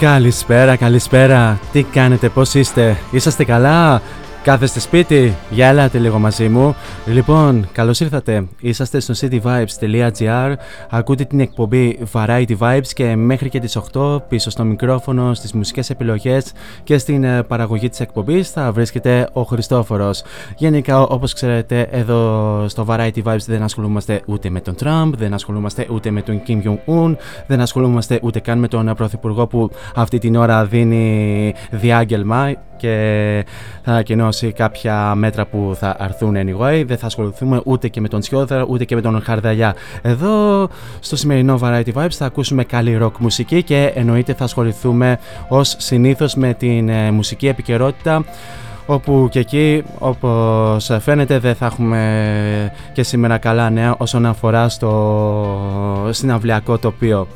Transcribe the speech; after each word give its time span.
Καλησπέρα, 0.00 0.76
καλησπέρα. 0.76 1.60
Τι 1.72 1.82
κάνετε, 1.82 2.28
πώς 2.28 2.54
είστε, 2.54 2.98
είσαστε 3.10 3.44
καλά, 3.44 4.02
κάθεστε 4.42 4.80
σπίτι, 4.80 5.36
για 5.50 5.68
ελάτε 5.68 5.98
λίγο 5.98 6.18
μαζί 6.18 6.48
μου. 6.48 6.74
Λοιπόν, 7.06 7.68
καλώς 7.72 8.00
ήρθατε. 8.00 8.48
Είσαστε 8.60 9.00
στο 9.00 9.14
cityvibes.gr, 9.20 10.54
ακούτε 10.90 11.24
την 11.24 11.40
εκπομπή 11.40 11.98
Variety 12.12 12.56
Vibes 12.58 12.86
και 12.94 13.16
μέχρι 13.16 13.48
και 13.48 13.60
τις 13.60 13.78
8 13.92 14.18
πίσω 14.28 14.50
στο 14.50 14.64
μικρόφωνο, 14.64 15.34
στις 15.34 15.52
μουσικές 15.52 15.90
επιλογές 15.90 16.52
και 16.84 16.98
στην 16.98 17.24
ε, 17.24 17.42
παραγωγή 17.42 17.88
της 17.88 18.00
εκπομπής 18.00 18.50
θα 18.50 18.72
βρίσκεται 18.72 19.28
ο 19.32 19.42
Χριστόφορος. 19.42 20.22
Γενικά, 20.56 21.00
όπως 21.00 21.32
ξέρετε, 21.32 21.88
εδώ 21.90 22.64
στο 22.68 22.86
Variety 22.88 23.22
Vibes 23.24 23.44
δεν 23.46 23.62
ασχολούμαστε 23.62 24.20
ούτε 24.26 24.50
με 24.50 24.60
τον 24.60 24.74
Τραμπ, 24.74 25.14
δεν 25.14 25.34
ασχολούμαστε 25.34 25.86
ούτε 25.90 26.10
με 26.10 26.22
τον 26.22 26.42
Kim 26.46 26.62
Jong-un, 26.62 27.16
δεν 27.46 27.60
ασχολούμαστε 27.60 28.18
ούτε 28.22 28.40
καν 28.40 28.58
με 28.58 28.68
τον 28.68 28.94
Πρωθυπουργό 28.96 29.46
που 29.46 29.70
αυτή 29.94 30.18
την 30.18 30.36
ώρα 30.36 30.64
δίνει 30.64 31.54
διάγγελμα 31.70 32.52
και 32.78 33.44
θα 33.82 33.90
ανακοινώσει 33.90 34.52
κάποια 34.52 35.14
μέτρα 35.14 35.46
που 35.46 35.76
θα 35.78 35.96
αρθούν 35.98 36.34
anyway. 36.36 36.84
Δεν 36.86 36.96
θα 36.98 37.06
ασχοληθούμε 37.06 37.60
ούτε 37.64 37.88
και 37.88 38.00
με 38.00 38.08
τον 38.08 38.22
Σιώδρα 38.22 38.64
ούτε 38.68 38.84
και 38.84 38.94
με 38.94 39.00
τον 39.00 39.22
Χαρδαλιά. 39.22 39.74
Εδώ 40.02 40.68
στο 41.00 41.16
σημερινό 41.16 41.58
Variety 41.62 41.92
Vibes 41.94 42.10
θα 42.10 42.26
ακούσουμε 42.26 42.64
καλή 42.64 42.98
rock 43.02 43.12
μουσική 43.18 43.62
και 43.62 43.92
εννοείται 43.94 44.34
θα 44.34 44.44
ασχοληθούμε 44.44 45.18
ως 45.48 45.76
συνήθως 45.78 46.34
με 46.34 46.54
την 46.54 46.88
ε, 46.88 47.10
μουσική 47.10 47.48
επικαιρότητα 47.48 48.24
όπου 48.86 49.28
και 49.30 49.38
εκεί 49.38 49.82
όπως 49.98 50.90
φαίνεται 51.00 51.38
δεν 51.38 51.54
θα 51.54 51.66
έχουμε 51.66 52.72
και 52.92 53.02
σήμερα 53.02 53.38
καλά 53.38 53.70
νέα 53.70 53.94
όσον 53.98 54.26
αφορά 54.26 54.68
στο 54.68 56.08
συναυλιακό 56.10 56.78
τοπίο. 56.78 57.26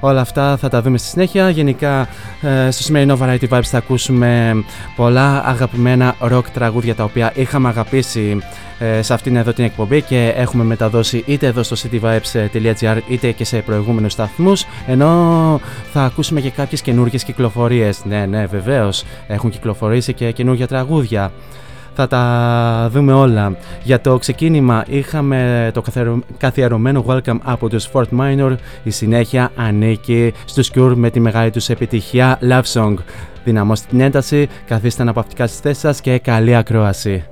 Όλα 0.00 0.20
αυτά 0.20 0.56
θα 0.56 0.68
τα 0.68 0.82
δούμε 0.82 0.98
στη 0.98 1.08
συνέχεια. 1.08 1.50
Γενικά 1.50 2.08
ε, 2.40 2.70
στο 2.70 2.82
σημερινό 2.82 3.18
Variety 3.22 3.48
Vibes 3.48 3.62
θα 3.62 3.78
ακούσουμε 3.78 4.62
πολλά 4.96 5.44
αγαπημένα 5.44 6.14
rock 6.20 6.44
τραγούδια 6.52 6.94
τα 6.94 7.04
οποία 7.04 7.32
είχαμε 7.34 7.68
αγαπήσει 7.68 8.38
ε, 8.78 9.02
σε 9.02 9.14
αυτήν 9.14 9.36
εδώ 9.36 9.52
την 9.52 9.64
εκπομπή 9.64 10.02
και 10.02 10.32
έχουμε 10.36 10.64
μεταδώσει 10.64 11.22
είτε 11.26 11.46
εδώ 11.46 11.62
στο 11.62 11.76
cityvibes.gr 11.76 12.98
είτε 13.08 13.32
και 13.32 13.44
σε 13.44 13.58
προηγούμενους 13.58 14.12
σταθμούς 14.12 14.64
ενώ 14.86 15.60
θα 15.92 16.02
ακούσουμε 16.04 16.40
και 16.40 16.50
κάποιες 16.50 16.80
καινούργιες 16.82 17.24
κυκλοφορίες. 17.24 18.04
Ναι, 18.04 18.26
ναι, 18.26 18.46
βεβαίως 18.46 19.04
έχουν 19.26 19.50
κυκλοφορήσει 19.50 20.12
και 20.12 20.32
καινούργια 20.32 20.66
τραγούδια 20.66 21.32
θα 22.00 22.06
τα 22.06 22.88
δούμε 22.92 23.12
όλα. 23.12 23.56
Για 23.82 24.00
το 24.00 24.18
ξεκίνημα 24.18 24.84
είχαμε 24.88 25.70
το 25.74 25.82
καθιερωμένο 25.82 26.24
καθιερωμένο 26.38 27.04
welcome 27.08 27.38
από 27.42 27.68
τους 27.68 27.88
Fort 27.92 28.08
Minor. 28.18 28.54
Η 28.82 28.90
συνέχεια 28.90 29.50
ανήκει 29.56 30.32
στους 30.44 30.70
Cure 30.74 30.92
με 30.96 31.10
τη 31.10 31.20
μεγάλη 31.20 31.50
τους 31.50 31.68
επιτυχία 31.68 32.38
Love 32.42 32.62
Song. 32.72 32.94
Δυναμώστε 33.44 33.86
την 33.90 34.00
ένταση, 34.00 34.48
καθίστε 34.66 35.02
αναπαυτικά 35.02 35.46
στις 35.46 35.60
θέσεις 35.60 35.80
σας 35.80 36.00
και 36.00 36.18
καλή 36.18 36.56
ακρόαση. 36.56 37.24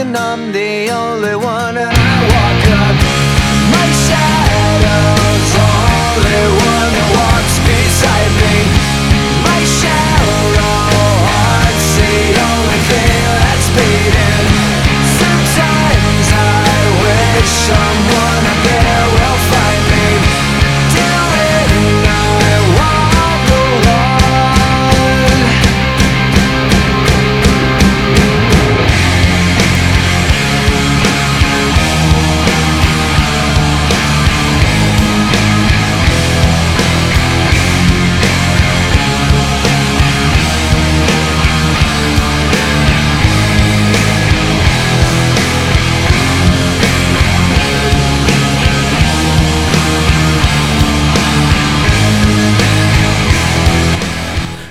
And 0.00 0.16
I'm 0.16 0.52
the 0.52 0.89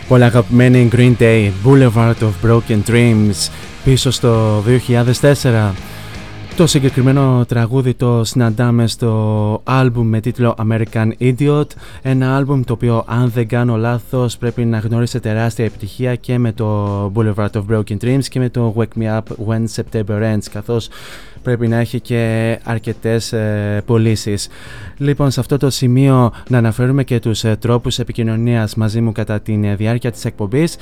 Πολύ 0.09 0.23
αγαπημένη 0.23 0.89
Green 0.95 1.13
Day, 1.19 1.51
Boulevard 1.65 2.15
of 2.21 2.47
Broken 2.49 2.89
Dreams, 2.89 3.49
πίσω 3.83 4.11
στο 4.11 4.63
2004. 4.65 5.73
Το 6.59 6.67
συγκεκριμένο 6.67 7.45
τραγούδι 7.47 7.93
το 7.93 8.23
συναντάμε 8.23 8.87
στο 8.87 9.61
άλμπουμ 9.63 10.07
με 10.07 10.19
τίτλο 10.19 10.55
American 10.57 11.11
Idiot 11.19 11.65
Ένα 12.01 12.35
άλμπουμ 12.35 12.61
το 12.61 12.73
οποίο 12.73 13.03
αν 13.07 13.29
δεν 13.29 13.47
κάνω 13.47 13.77
λάθος 13.77 14.37
πρέπει 14.37 14.65
να 14.65 14.77
γνώρισε 14.77 15.19
τεράστια 15.19 15.65
επιτυχία 15.65 16.15
και 16.15 16.37
με 16.37 16.51
το 16.51 17.11
Boulevard 17.15 17.49
of 17.51 17.63
Broken 17.71 17.97
Dreams 18.01 18.23
και 18.29 18.39
με 18.39 18.49
το 18.49 18.75
Wake 18.77 19.01
Me 19.01 19.17
Up 19.17 19.47
When 19.47 19.63
September 19.75 20.33
Ends 20.33 20.43
καθώς 20.51 20.89
πρέπει 21.43 21.67
να 21.67 21.77
έχει 21.77 21.99
και 21.99 22.59
αρκετές 22.63 23.33
ε, 23.33 23.81
πωλήσεις. 23.85 24.47
Λοιπόν, 24.97 25.31
σε 25.31 25.39
αυτό 25.39 25.57
το 25.57 25.69
σημείο 25.69 26.31
να 26.49 26.57
αναφέρουμε 26.57 27.03
και 27.03 27.19
τους 27.19 27.43
ε, 27.43 27.55
τρόπους 27.55 27.99
επικοινωνίας 27.99 28.75
μαζί 28.75 29.01
μου 29.01 29.11
κατά 29.11 29.39
τη 29.39 29.59
ε, 29.63 29.75
διάρκεια 29.75 30.11
της 30.11 30.25
εκπομπής. 30.25 30.75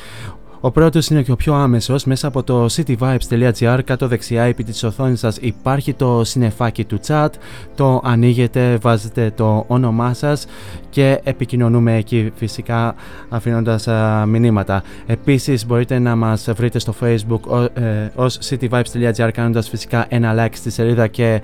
Ο 0.60 0.72
πρώτος 0.72 1.08
είναι 1.08 1.22
και 1.22 1.32
ο 1.32 1.36
πιο 1.36 1.54
άμεσος. 1.54 2.06
Μέσα 2.06 2.28
από 2.28 2.44
το 2.44 2.66
cityvibes.gr 2.66 3.80
κάτω 3.86 4.08
δεξιά 4.08 4.44
επί 4.44 4.64
της 4.64 4.84
οθόνης 4.84 5.20
σας 5.20 5.38
υπάρχει 5.38 5.94
το 5.94 6.24
συνεφάκι 6.24 6.86
του 6.86 7.00
chat. 7.08 7.30
Το 7.76 8.02
ανοίγετε, 8.04 8.78
βάζετε 8.82 9.32
το 9.36 9.64
όνομά 9.68 10.14
σας 10.14 10.46
και 10.90 11.20
επικοινωνούμε 11.24 11.96
εκεί 11.96 12.32
φυσικά 12.36 12.96
αφήνοντας 13.30 13.88
μηνύματα. 14.28 14.84
Επίσης 15.06 15.66
μπορείτε 15.66 16.00
να 16.00 16.16
μας 16.16 16.50
βρείτε 16.56 16.80
στο 16.80 16.94
facebook 17.02 17.70
ως 18.16 18.40
cityvibes.gr 18.50 19.30
κάνοντας 19.34 19.70
φυσικά 19.70 20.06
ένα 20.10 20.46
like 20.46 20.54
στη 20.54 20.70
σελίδα 20.70 21.08
και 21.08 21.42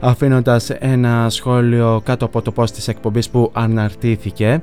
αφήνοντας 0.00 0.70
ένα 0.70 1.30
σχόλιο 1.30 2.00
κάτω 2.04 2.24
από 2.24 2.42
το 2.42 2.52
post 2.56 2.70
της 2.70 2.88
εκπομπής 2.88 3.28
που 3.28 3.50
αναρτήθηκε 3.52 4.62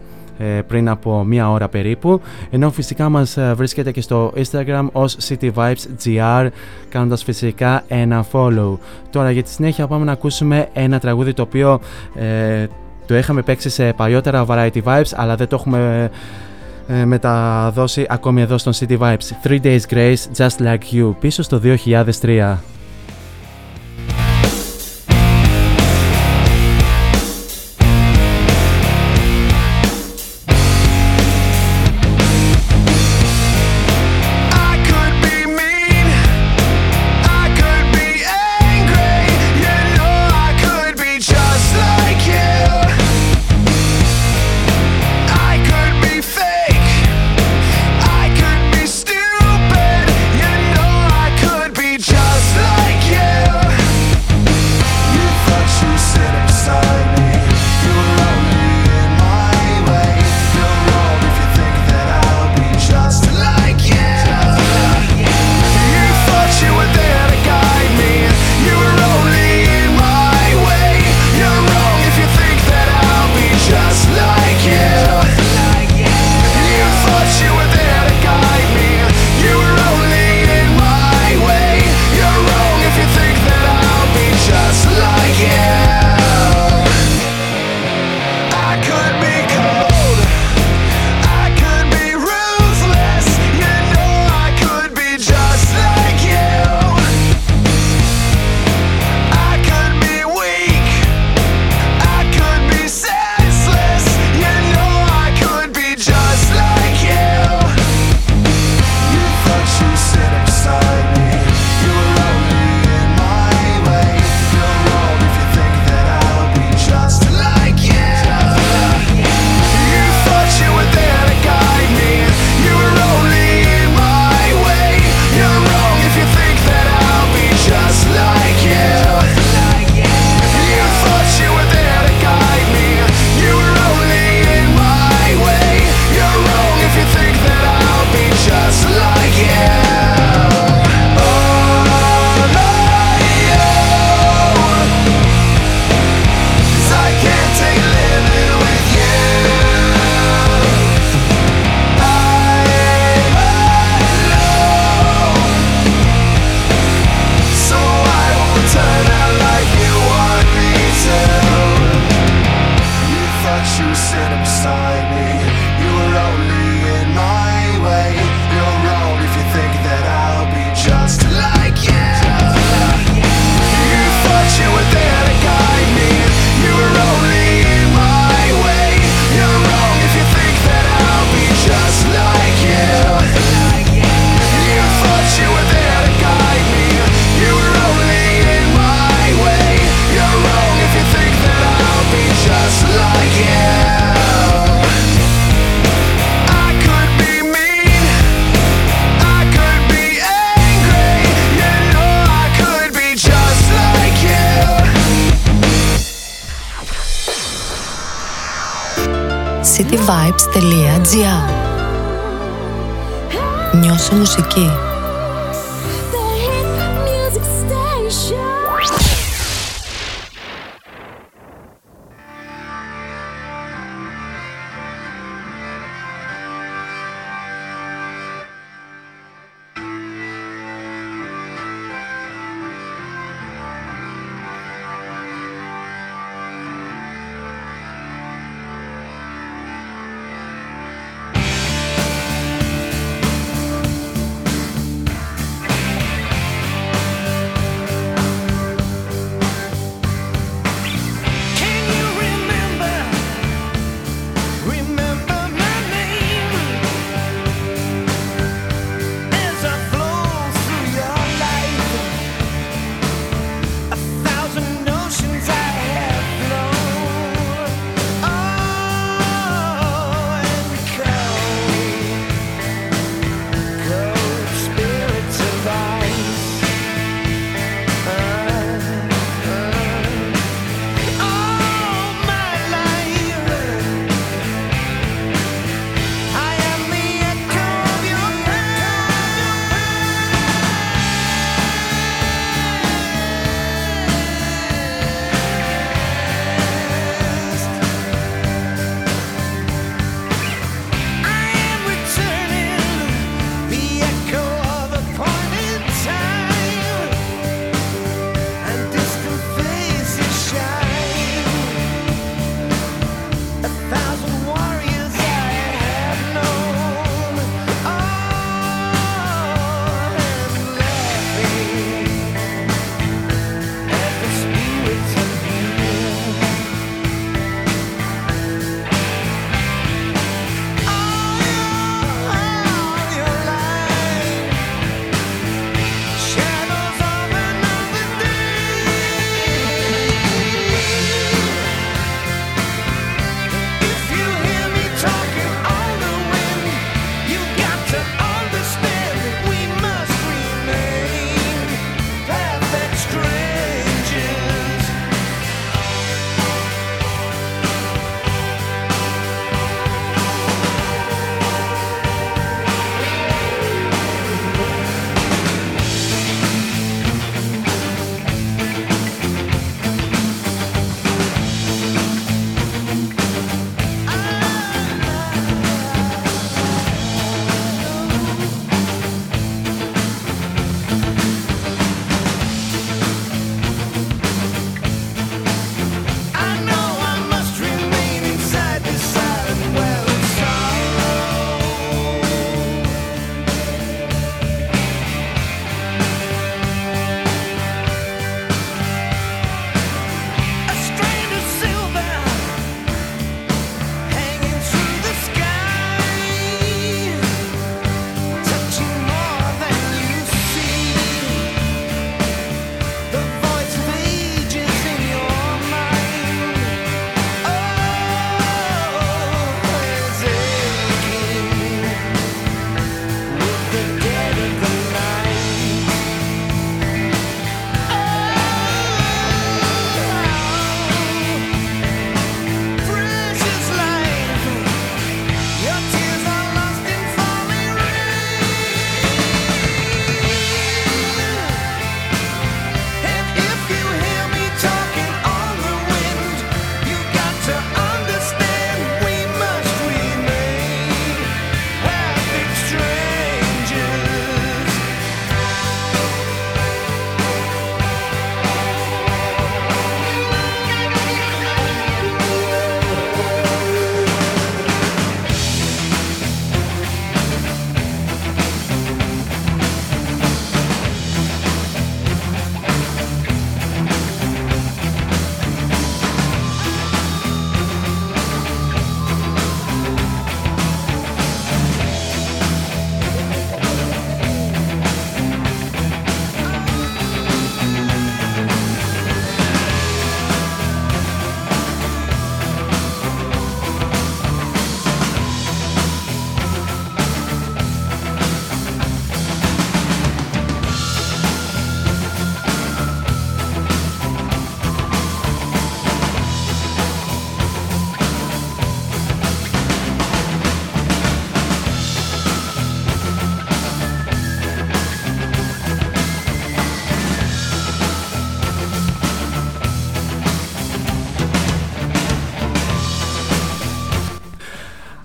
πριν 0.68 0.90
από 0.90 1.24
μία 1.24 1.52
ώρα 1.52 1.68
περίπου. 1.68 2.22
Ενώ 2.50 2.72
φυσικά 2.72 3.10
μας 3.10 3.38
βρίσκεται 3.56 3.92
και 3.92 4.02
στο 4.02 4.34
Instagram 4.36 4.88
ως 4.92 5.18
cityvibesgr 5.28 6.48
κάνοντας 6.90 7.24
φυσικά 7.24 7.84
ένα 7.88 8.26
follow. 8.32 8.78
Τώρα 9.10 9.32
για 9.32 9.44
τη 9.44 9.50
συνέχεια 9.50 9.88
πάμε 9.88 10.06
να 10.06 10.12
ακούσουμε 10.12 10.70
ένα 10.74 11.00
τραγούδι 11.00 11.34
το 11.34 11.42
οποίο 11.42 11.80
ε, 12.16 12.66
το 13.06 13.18
είχαμε 13.18 13.42
παίξει 13.42 13.70
σε 13.70 13.94
παλιότερα 13.94 14.46
Variety 14.48 14.84
Vibes 14.84 15.12
αλλά 15.16 15.36
δεν 15.36 15.48
το 15.48 15.56
έχουμε 15.56 16.10
ε, 16.88 17.06
μεταδώσει 17.06 18.06
ακόμη 18.10 18.42
εδώ 18.42 18.58
στον 18.58 18.74
City 18.74 18.98
Vibes. 18.98 19.48
3 19.48 19.62
Days 19.64 19.80
Grace 19.90 20.16
Just 20.38 20.66
Like 20.66 20.96
You 21.00 21.14
πίσω 21.20 21.44
στο 21.44 21.62
2003 21.64 22.56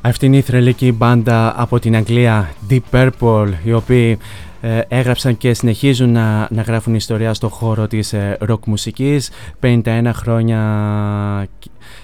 Αυτή 0.08 0.26
είναι 0.26 0.36
η 0.36 0.40
θρελική 0.40 0.92
μπάντα 0.92 1.54
από 1.56 1.78
την 1.78 1.96
Αγγλία 1.96 2.50
Deep 2.70 2.78
Purple 2.92 3.48
οι 3.64 3.72
οποίοι 3.72 4.18
ε, 4.60 4.80
έγραψαν 4.88 5.36
και 5.36 5.54
συνεχίζουν 5.54 6.12
να, 6.12 6.48
να 6.50 6.62
γράφουν 6.62 6.94
ιστορία 6.94 7.34
στο 7.34 7.48
χώρο 7.48 7.86
της 7.86 8.12
ε, 8.12 8.36
rock 8.48 8.58
μουσικής 8.66 9.30
51 9.62 10.10
χρόνια 10.14 11.48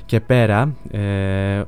και 0.06 0.20
πέρα 0.20 0.74
ε, 0.90 1.62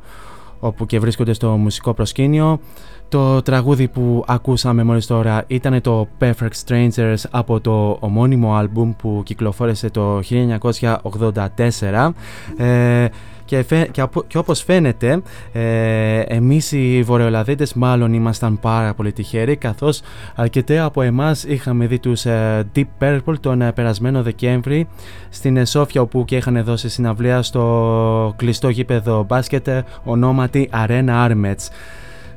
όπου 0.61 0.87
και 0.87 0.99
βρίσκονται 0.99 1.33
στο 1.33 1.49
μουσικό 1.49 1.95
προσκήνιο. 1.95 2.61
Το 3.09 3.43
τραγούδι 3.43 3.89
που 3.89 4.25
ακούσαμε 4.27 4.83
μόλις 4.83 5.07
τώρα 5.07 5.45
ήταν 5.47 5.81
το 5.81 6.09
Perfect 6.21 6.65
Strangers 6.67 7.23
από 7.31 7.61
το 7.61 7.97
ομώνυμο 8.01 8.55
άλμπουμ 8.55 8.93
που 8.97 9.23
κυκλοφόρησε 9.25 9.91
το 9.91 10.21
1984 10.31 12.11
ε, 12.57 13.07
και, 13.47 13.63
φαι, 13.63 13.89
και, 13.91 14.03
και 14.27 14.39
όπως 14.39 14.63
φαίνεται 14.63 15.23
ε, 15.53 16.21
εμείς 16.21 16.73
οι 16.73 17.03
Βορειολαδίτες 17.03 17.75
μάλλον 17.75 18.13
ήμασταν 18.13 18.61
πάρα 18.61 18.95
πολύ 18.95 19.13
τυχεροί 19.13 19.57
καθώς 19.57 20.01
αρκετοί 20.35 20.79
από 20.79 21.03
εμάς 21.03 21.45
είχαμε 21.45 21.87
δει 21.87 21.99
τους 21.99 22.25
ε, 22.25 22.67
Deep 22.77 22.85
Purple 23.01 23.35
τον 23.41 23.63
ε, 23.63 23.73
περασμένο 23.73 24.23
Δεκέμβρη 24.23 24.89
στην 25.29 25.67
Σόφια 25.67 26.01
όπου 26.01 26.25
και 26.25 26.37
είχαν 26.37 26.65
δώσει 26.65 26.89
συναυλία 26.89 27.43
στο 27.43 28.35
κλειστό 28.37 28.69
γήπεδο 28.69 29.25
μπάσκετ 29.29 29.69
ονόματι 30.05 30.71
Arena 30.87 31.29
Armets. 31.29 31.69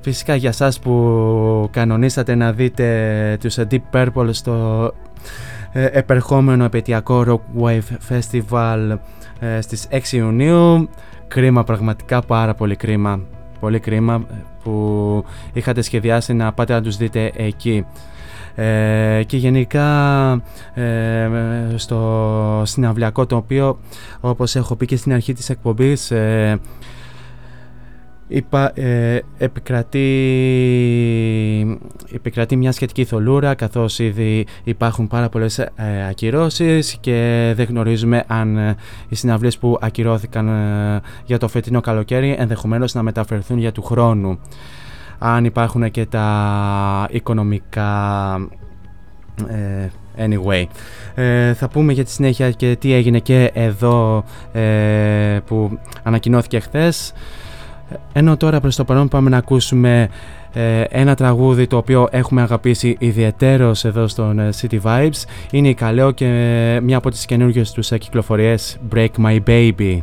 Φυσικά 0.01 0.35
για 0.35 0.51
σας 0.51 0.79
που 0.79 1.69
κανονίσατε 1.71 2.35
να 2.35 2.51
δείτε 2.51 3.37
τους 3.39 3.57
Deep 3.69 3.81
Purple 3.93 4.29
στο 4.31 4.91
ε, 5.71 5.85
επερχόμενο 5.85 6.63
επαιτειακό 6.63 7.23
Rock 7.27 7.63
Wave 7.63 7.97
Festival 8.09 8.97
ε, 9.39 9.61
στις 9.61 9.87
6 9.91 10.11
Ιουνίου 10.11 10.89
κρίμα 11.27 11.63
πραγματικά 11.63 12.21
πάρα 12.21 12.53
πολύ 12.53 12.75
κρίμα. 12.75 13.19
Πολύ 13.59 13.79
κρίμα 13.79 14.25
που 14.63 15.23
είχατε 15.53 15.81
σχεδιάσει 15.81 16.33
να 16.33 16.53
πάτε 16.53 16.73
να 16.73 16.81
τους 16.81 16.97
δείτε 16.97 17.31
εκεί. 17.35 17.85
Ε, 18.55 19.23
και 19.25 19.37
γενικά 19.37 20.31
ε, 20.73 21.29
στο 21.75 22.61
συναυλιακό 22.65 23.25
το 23.25 23.35
οποίο 23.35 23.79
όπως 24.19 24.55
έχω 24.55 24.75
πει 24.75 24.85
και 24.85 24.95
στην 24.95 25.13
αρχή 25.13 25.33
της 25.33 25.49
εκπομπής 25.49 26.11
ε, 26.11 26.59
Υπα, 28.31 28.79
ε, 28.79 29.21
επικρατεί, 29.37 30.07
επικρατεί 32.13 32.55
μια 32.55 32.71
σχετική 32.71 33.05
θολούρα 33.05 33.53
καθώς 33.53 33.99
ήδη 33.99 34.45
υπάρχουν 34.63 35.07
πάρα 35.07 35.29
πολλές 35.29 35.59
ε, 35.59 35.71
ακυρώσεις 36.09 36.97
και 36.99 37.51
δεν 37.55 37.65
γνωρίζουμε 37.69 38.23
αν 38.27 38.57
ε, 38.57 38.75
οι 39.09 39.15
συναυλίες 39.15 39.57
που 39.57 39.77
ακυρώθηκαν 39.81 40.47
ε, 40.47 41.01
για 41.25 41.37
το 41.37 41.47
φετινό 41.47 41.81
καλοκαίρι 41.81 42.35
ενδεχομένως 42.39 42.93
να 42.93 43.03
μεταφερθούν 43.03 43.57
για 43.57 43.71
του 43.71 43.83
χρόνου. 43.83 44.39
Αν 45.17 45.45
υπάρχουν 45.45 45.91
και 45.91 46.05
τα 46.05 47.07
οικονομικά... 47.11 47.87
Anyway, 50.17 50.63
θα 51.53 51.69
πούμε 51.69 51.93
για 51.93 52.03
τη 52.03 52.11
συνέχεια 52.11 52.51
και 52.51 52.75
τι 52.79 52.93
έγινε 52.93 53.19
και 53.19 53.51
εδώ 53.53 54.23
που 55.45 55.79
ανακοινώθηκε 56.03 56.59
χθες. 56.59 57.13
Ενώ 58.13 58.37
τώρα 58.37 58.59
προς 58.59 58.75
το 58.75 58.83
παρόν 58.83 59.07
πάμε 59.07 59.29
να 59.29 59.37
ακούσουμε 59.37 60.09
ε, 60.53 60.81
ένα 60.89 61.15
τραγούδι 61.15 61.67
το 61.67 61.77
οποίο 61.77 62.07
έχουμε 62.11 62.41
αγαπήσει 62.41 62.95
ιδιαιτέρως 62.99 63.85
εδώ 63.85 64.07
στον 64.07 64.39
ε, 64.39 64.49
City 64.61 64.81
Vibes 64.81 65.23
είναι 65.51 65.67
η 65.67 65.73
Καλέο 65.73 66.11
και 66.11 66.25
μια 66.83 66.97
από 66.97 67.09
τις 67.09 67.25
καινούργιες 67.25 67.71
τους 67.71 67.91
κυκλοφορίες 67.99 68.77
Break 68.95 69.09
My 69.17 69.39
Baby. 69.47 69.99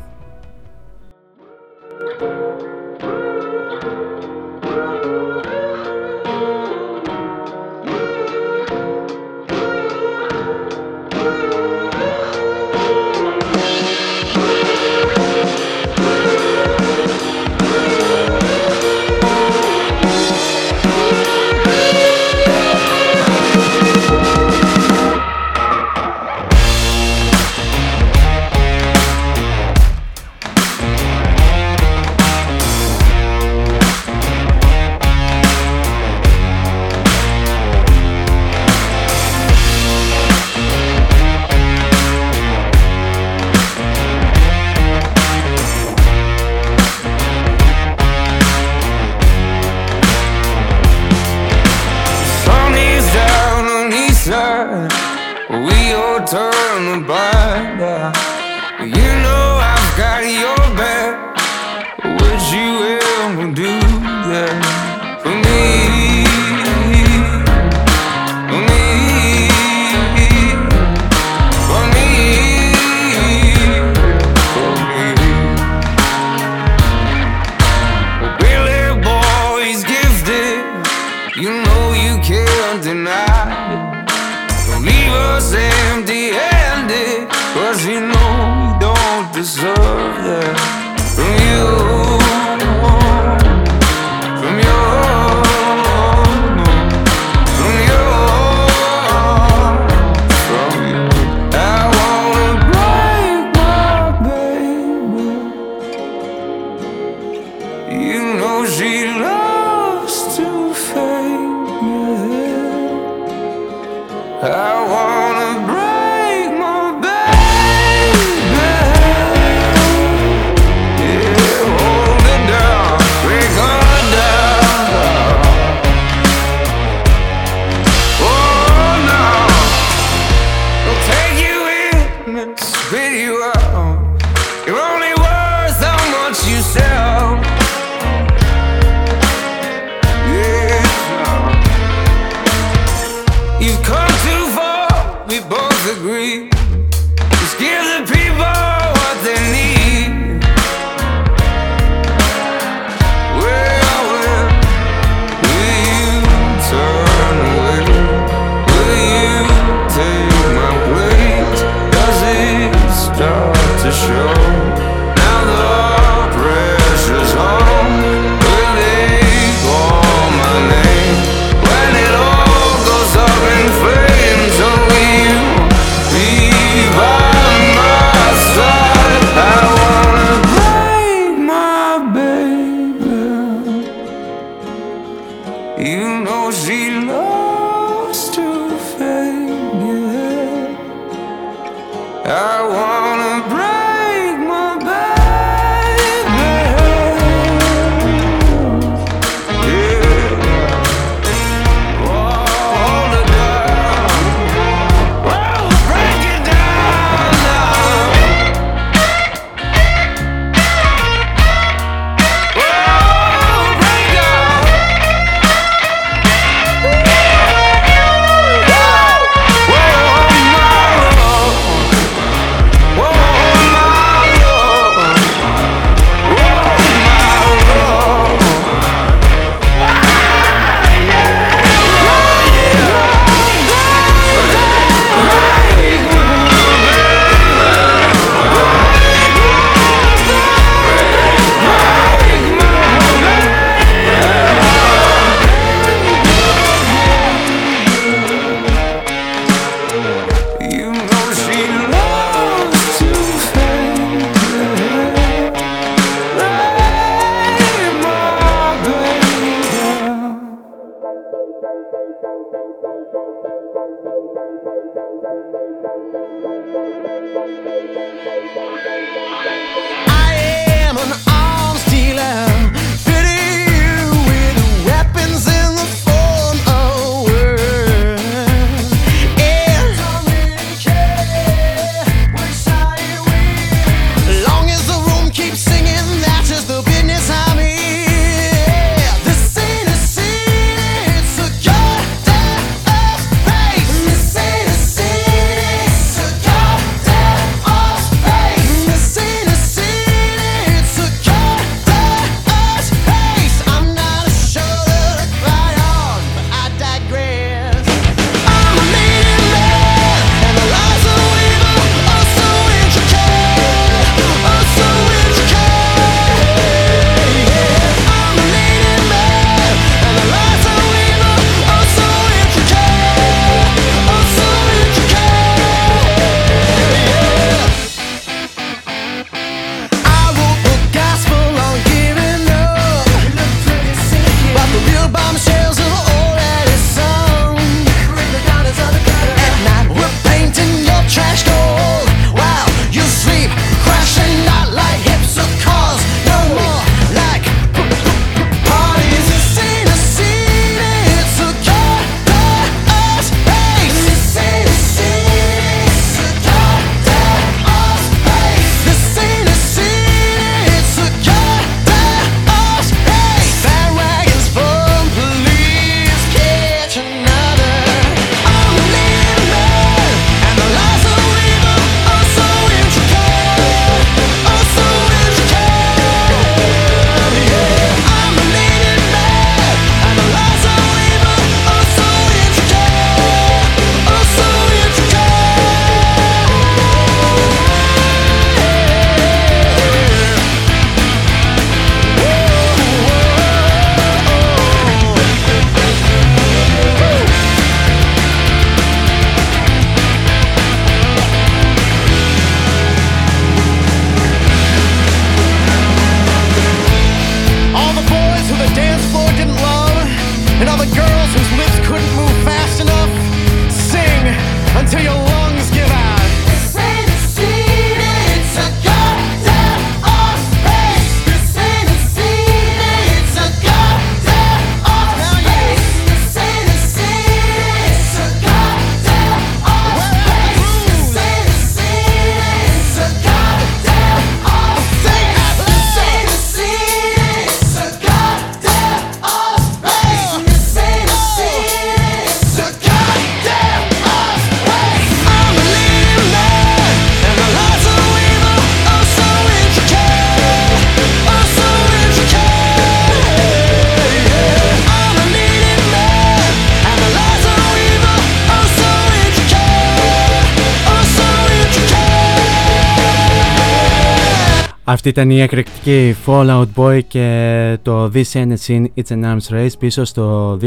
Αυτή 465.06 465.20
ήταν 465.20 465.30
η 465.30 465.40
εκρηκτική 465.40 466.16
Fallout 466.26 466.66
Boy 466.74 467.00
και 467.08 467.78
το 467.82 468.10
This 468.14 468.22
Scene 468.32 468.84
It's 468.94 469.08
an 469.08 469.24
Arms 469.24 469.54
Race 469.54 469.78
πίσω 469.78 470.04
στο 470.04 470.58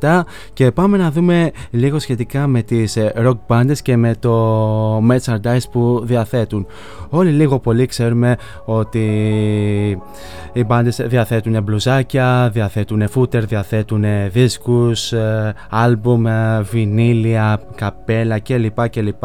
2007 0.00 0.20
και 0.52 0.70
πάμε 0.70 0.96
να 0.96 1.10
δούμε 1.10 1.50
λίγο 1.70 1.98
σχετικά 1.98 2.46
με 2.46 2.62
τις 2.62 2.96
ε, 2.96 3.12
rock 3.16 3.36
bands 3.46 3.76
και 3.82 3.96
με 3.96 4.14
το 4.18 4.98
merchandise 4.98 5.70
που 5.72 6.02
διαθέτουν. 6.04 6.66
Όλοι 7.08 7.30
λίγο 7.30 7.58
πολύ 7.58 7.86
ξέρουμε 7.86 8.36
ότι 8.64 9.00
οι 10.52 10.64
μπάντες 10.64 11.00
διαθέτουν 11.04 11.62
μπλουζάκια, 11.62 12.50
διαθέτουν 12.52 13.08
φούτερ, 13.08 13.44
διαθέτουν 13.44 14.04
δίσκους, 14.32 15.12
ε, 15.12 15.54
άλμπουμ, 15.70 16.26
ε, 16.26 16.62
βινίλια, 16.70 17.60
καπέλα 17.74 18.38
κλπ. 18.38 18.88
κλπ. 18.88 19.24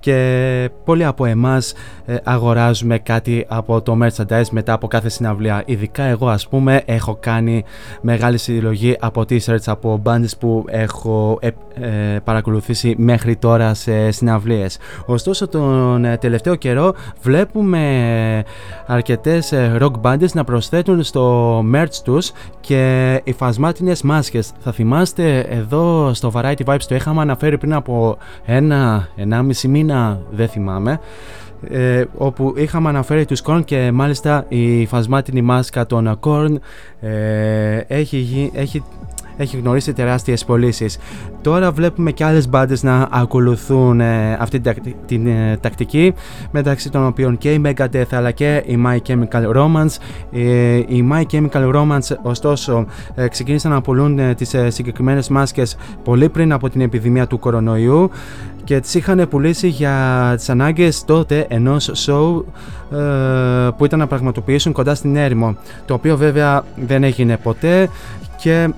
Και 0.00 0.68
πολλοί 0.84 1.04
από 1.04 1.24
εμάς 1.24 1.74
αγοράζουμε 2.24 2.98
κάτι 2.98 3.44
από 3.48 3.74
από 3.74 3.82
το 3.84 3.98
merchandise 4.02 4.48
μετά 4.50 4.72
από 4.72 4.86
κάθε 4.86 5.08
συναυλία. 5.08 5.62
Ειδικά 5.66 6.02
εγώ 6.02 6.28
ας 6.28 6.48
πούμε 6.48 6.82
έχω 6.84 7.16
κάνει 7.20 7.64
μεγάλη 8.00 8.38
συλλογή 8.38 8.96
από 9.00 9.20
t-shirts 9.20 9.66
από 9.66 10.02
bands 10.04 10.38
που 10.38 10.64
έχω 10.68 11.38
ε, 11.40 11.48
ε, 11.80 12.18
παρακολουθήσει 12.24 12.94
μέχρι 12.98 13.36
τώρα 13.36 13.74
σε 13.74 14.10
συναυλίες. 14.10 14.78
Ωστόσο 15.06 15.48
τον 15.48 16.04
ε, 16.04 16.16
τελευταίο 16.16 16.54
καιρό 16.54 16.94
βλέπουμε 17.22 18.44
αρκετές 18.86 19.52
rock 19.54 19.92
bands 20.02 20.32
να 20.32 20.44
προσθέτουν 20.44 21.02
στο 21.02 21.58
merch 21.74 21.94
τους 22.04 22.32
και 22.60 23.20
οι 23.24 23.32
φασμάτινες 23.32 24.02
μάσκες. 24.02 24.52
Θα 24.58 24.72
θυμάστε 24.72 25.38
εδώ 25.38 26.14
στο 26.14 26.32
Variety 26.34 26.64
Vibes 26.64 26.82
το 26.88 26.94
είχαμε 26.94 27.20
αναφέρει 27.20 27.58
πριν 27.58 27.74
από 27.74 28.16
ένα, 28.44 29.08
ενάμιση 29.16 29.68
μήνα 29.68 30.20
δεν 30.30 30.48
θυμάμαι 30.48 31.00
ε, 31.70 32.04
όπου 32.16 32.54
είχαμε 32.56 32.88
αναφέρει 32.88 33.24
τους 33.24 33.42
Korn 33.46 33.60
και 33.64 33.90
μάλιστα 33.92 34.44
η 34.48 34.86
φασμάτινη 34.86 35.42
μάσκα 35.42 35.86
των 35.86 36.18
Korn 36.20 36.54
ε, 37.00 37.78
έχει, 37.86 38.50
έχει, 38.54 38.82
έχει 39.36 39.56
γνωρίσει 39.56 39.92
τεράστιες 39.92 40.44
πωλήσεις. 40.44 40.98
Τώρα 41.42 41.72
βλέπουμε 41.72 42.10
και 42.10 42.24
άλλες 42.24 42.48
μπάντες 42.48 42.82
να 42.82 43.08
ακολουθούν 43.10 44.00
ε, 44.00 44.32
αυτή 44.32 44.60
την, 44.60 44.74
την 45.06 45.26
ε, 45.26 45.58
τακτική 45.60 46.14
μεταξύ 46.50 46.90
των 46.90 47.06
οποίων 47.06 47.38
και 47.38 47.52
η 47.52 47.62
Megadeth 47.64 48.04
αλλά 48.10 48.30
και 48.30 48.62
η 48.66 48.78
My 48.86 48.96
Chemical 49.08 49.52
Romance. 49.56 49.96
Ε, 50.32 50.76
η 50.76 51.08
My 51.12 51.22
Chemical 51.32 51.74
Romance 51.74 52.16
ωστόσο 52.22 52.86
ξεκίνησαν 53.30 53.70
να 53.70 53.80
πουλούν 53.80 54.34
τις 54.34 54.54
συγκεκριμένες 54.68 55.28
μάσκες 55.28 55.76
πολύ 56.04 56.28
πριν 56.28 56.52
από 56.52 56.70
την 56.70 56.80
επιδημία 56.80 57.26
του 57.26 57.38
κορονοϊού 57.38 58.10
και 58.64 58.80
τις 58.80 58.94
είχαν 58.94 59.28
πουλήσει 59.28 59.68
για 59.68 60.32
τις 60.36 60.48
ανάγκες 60.48 61.04
τότε 61.04 61.46
ενός 61.48 61.90
show 62.06 62.42
ε, 62.98 63.68
που 63.76 63.84
ήταν 63.84 63.98
να 63.98 64.06
πραγματοποιήσουν 64.06 64.72
κοντά 64.72 64.94
στην 64.94 65.16
έρημο 65.16 65.56
το 65.84 65.94
οποίο 65.94 66.16
βέβαια 66.16 66.64
δεν 66.86 67.04
έγινε 67.04 67.36
ποτέ 67.36 67.88
και 68.44 68.68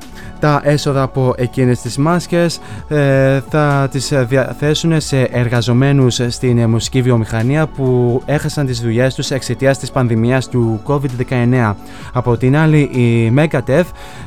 τα 0.41 0.61
έσοδα 0.65 1.03
από 1.03 1.35
εκείνες 1.37 1.81
τις 1.81 1.97
μάσκες 1.97 2.61
ε, 2.89 3.41
θα 3.49 3.89
τις 3.91 4.13
διαθέσουν 4.29 5.01
σε 5.01 5.21
εργαζομένους 5.21 6.21
στην 6.29 6.69
μουσική 6.69 7.03
βιομηχανία 7.03 7.67
που 7.67 8.23
έχασαν 8.27 8.67
τις 8.67 8.81
δουλειές 8.81 9.15
τους 9.15 9.31
εξαιτίας 9.31 9.79
της 9.79 9.91
πανδημίας 9.91 10.49
του 10.49 10.81
COVID-19. 10.87 11.75
Από 12.13 12.37
την 12.37 12.57
άλλη 12.57 12.79
η 12.81 13.35
Megadeth 13.37 13.85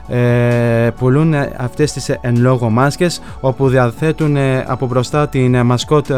ε, 0.08 0.89
πουλούν 0.97 1.34
αυτές 1.58 1.91
τις 1.91 2.10
εν 2.10 2.38
λόγω 2.38 2.69
μάσκες 2.69 3.21
όπου 3.39 3.67
διαθέτουν 3.67 4.36
ε, 4.36 4.65
από 4.67 4.88
μπροστά 4.88 5.28
την 5.28 5.65
μασκότ, 5.65 6.10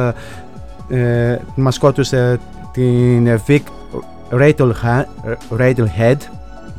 ε, 0.90 1.40
μασκότ 1.56 1.96
τους 1.96 2.12
ε, 2.12 2.40
την 2.72 3.40
Vic 3.48 3.62
Radlehead 5.58 6.18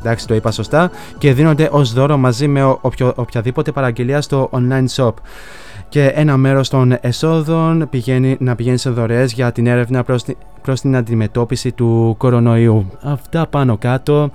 εντάξει 0.03 0.27
το 0.27 0.35
είπα 0.35 0.51
σωστά, 0.51 0.91
και 1.17 1.33
δίνονται 1.33 1.69
ως 1.71 1.93
δώρο 1.93 2.17
μαζί 2.17 2.47
με 2.47 2.63
οποιο, 2.81 3.13
οποιαδήποτε 3.15 3.71
παραγγελία 3.71 4.21
στο 4.21 4.49
online 4.51 4.85
shop. 4.95 5.13
Και 5.89 6.05
ένα 6.05 6.37
μέρος 6.37 6.69
των 6.69 6.97
εσόδων 7.01 7.87
πηγαίνει, 7.89 8.35
να 8.39 8.55
πηγαίνει 8.55 8.77
σε 8.77 8.89
δωρεές 8.89 9.33
για 9.33 9.51
την 9.51 9.67
έρευνα 9.67 10.03
προς, 10.03 10.23
προς 10.61 10.81
την 10.81 10.95
αντιμετώπιση 10.95 11.71
του 11.71 12.15
κορονοϊού. 12.17 12.91
Αυτά 13.01 13.47
πάνω 13.47 13.77
κάτω 13.77 14.31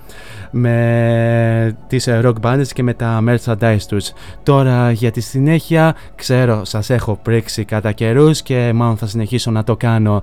με 0.51 1.77
τις 1.87 2.09
rock 2.09 2.35
bands 2.43 2.67
και 2.73 2.83
με 2.83 2.95
τα 2.95 3.23
merchandise 3.29 3.83
τους. 3.89 4.13
Τώρα 4.43 4.91
για 4.91 5.11
τη 5.11 5.21
συνέχεια 5.21 5.95
ξέρω 6.15 6.65
σας 6.65 6.91
έχω 6.91 7.19
πρίξει 7.23 7.65
κατά 7.65 7.93
καιρούς 7.93 8.43
και 8.43 8.73
μάλλον 8.75 8.97
θα 8.97 9.07
συνεχίσω 9.07 9.51
να 9.51 9.65
το 9.65 9.77
κάνω. 9.77 10.23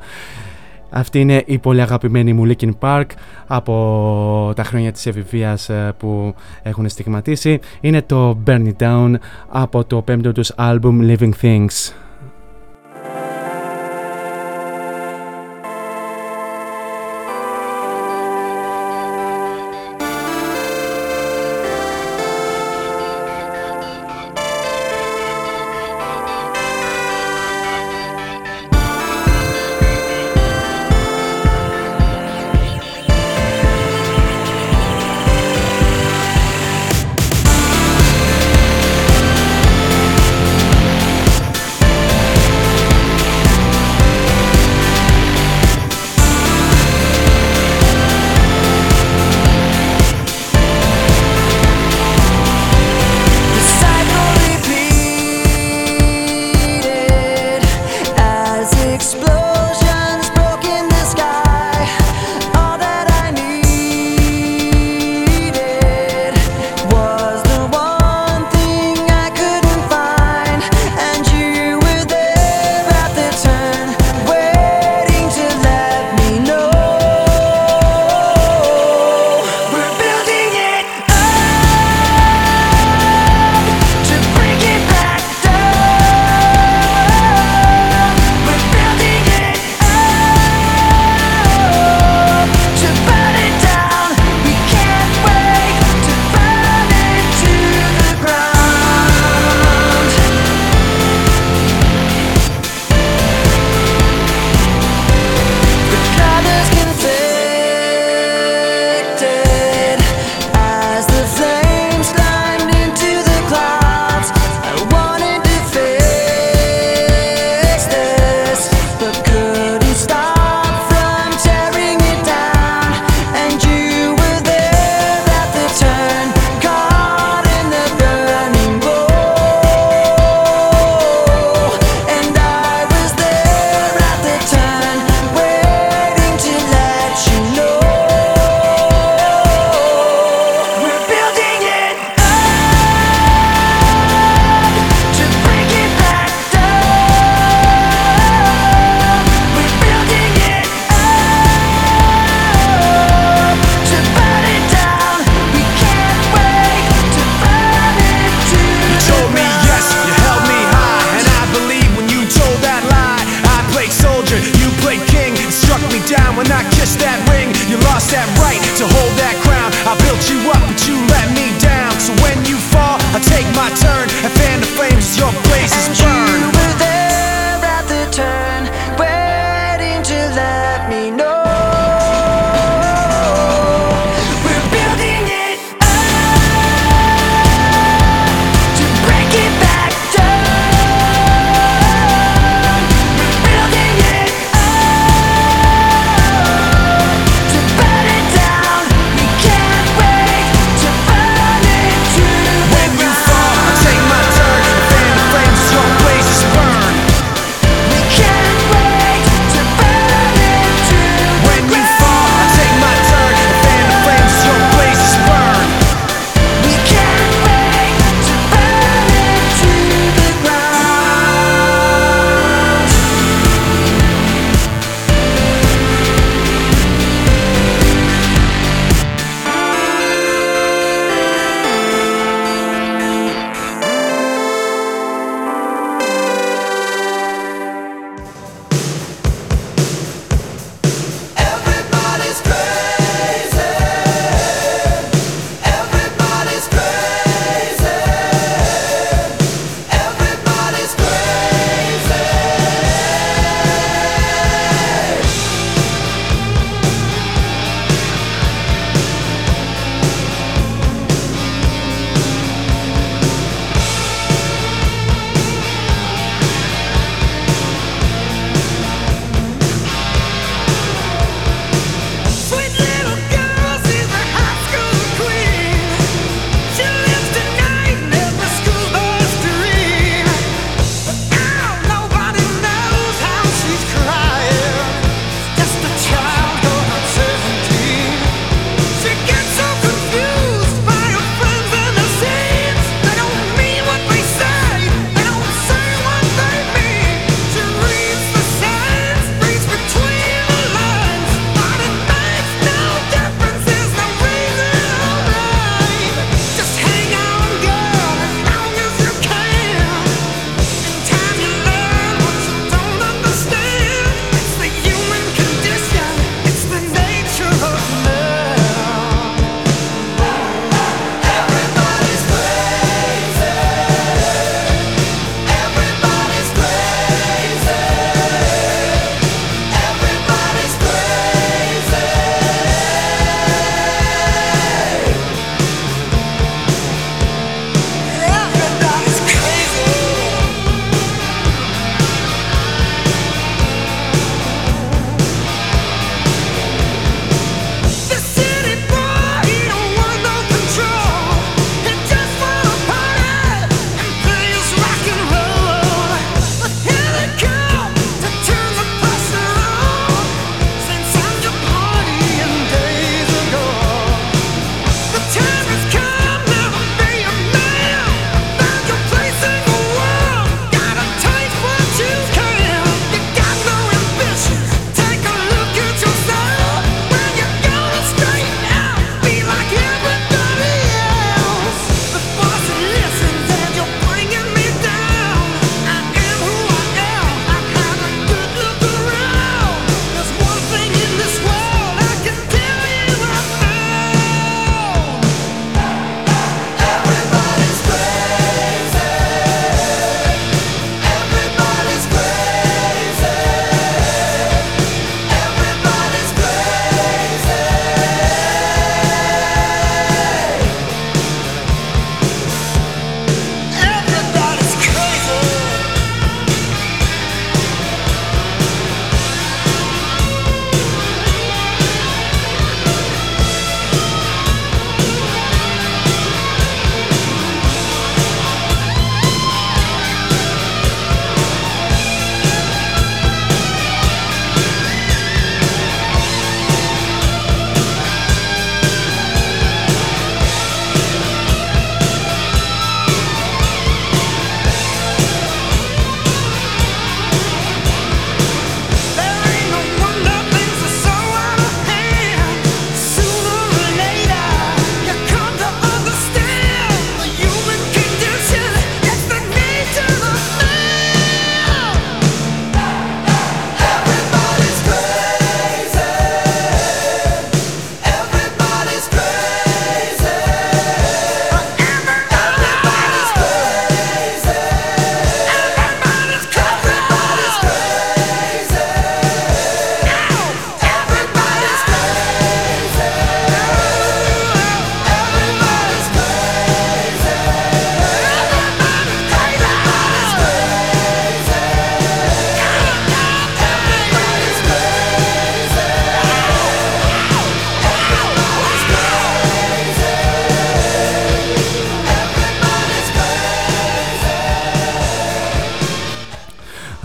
Αυτή 0.90 1.20
είναι 1.20 1.44
η 1.46 1.58
πολύ 1.58 1.82
αγαπημένη 1.82 2.34
μου 2.34 2.48
Linkin 2.48 2.72
Park 2.80 3.06
από 3.48 4.54
τα 4.56 4.64
χρόνια 4.64 4.92
της 4.92 5.06
εφηβείας 5.06 5.70
ε, 5.70 5.94
που 5.98 6.36
έχουν 6.64 6.90
στιγματίσει. 6.90 7.60
Είναι 7.82 8.02
το 8.02 8.38
Burn 8.46 8.72
It 8.78 8.84
Down 8.84 9.14
από 9.50 9.84
το 9.84 10.02
πέμπτο 10.02 10.32
τους 10.32 10.52
album 10.58 11.16
Living 11.18 11.32
Things. 11.42 11.94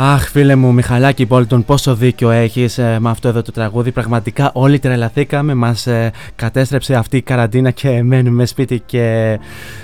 Αχ, 0.03 0.29
φίλε 0.29 0.55
μου, 0.55 0.73
Μιχαλάκη 0.73 1.27
Μπόλτον, 1.27 1.65
πόσο 1.65 1.95
δίκιο 1.95 2.31
έχεις 2.31 2.79
ε, 2.79 2.99
με 3.01 3.11
αυτό 3.11 3.29
εδώ 3.29 3.43
το 3.43 3.53
τραγούδι. 3.53 3.93
Πραγματικά 3.93 4.51
όλοι 4.55 4.79
τρελαθήκαμε. 4.79 5.55
Μας 5.55 5.87
ε, 5.87 6.11
κατέστρεψε 6.37 6.95
αυτή 6.95 7.17
η 7.17 7.23
καραντίνα 7.23 7.71
και 7.71 8.03
μένουμε 8.03 8.47
σπίτι 8.47 8.83
και 8.87 9.39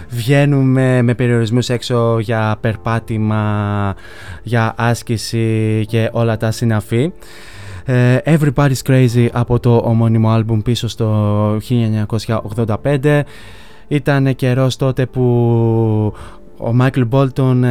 βγαίνουμε 0.09 1.03
με 1.03 1.15
περιορισμούς 1.15 1.69
έξω 1.69 2.19
για 2.19 2.57
περπάτημα, 2.61 3.95
για 4.43 4.75
άσκηση 4.77 5.85
και 5.89 6.09
όλα 6.13 6.37
τα 6.37 6.51
συναφή. 6.51 7.13
Ε, 7.85 8.17
Everybody's 8.25 8.83
Crazy 8.87 9.29
από 9.33 9.61
το 9.61 9.83
ομώνυμο 9.85 10.31
άλμπουμ 10.31 10.63
πίσω 10.63 10.89
στο 10.89 11.59
1985. 12.83 13.23
Ήταν 13.89 14.35
καιρός 14.35 14.77
τότε 14.77 15.07
που 15.07 15.23
ο 16.57 16.73
Μάικλ 16.73 17.03
Μπόλτον 17.03 17.65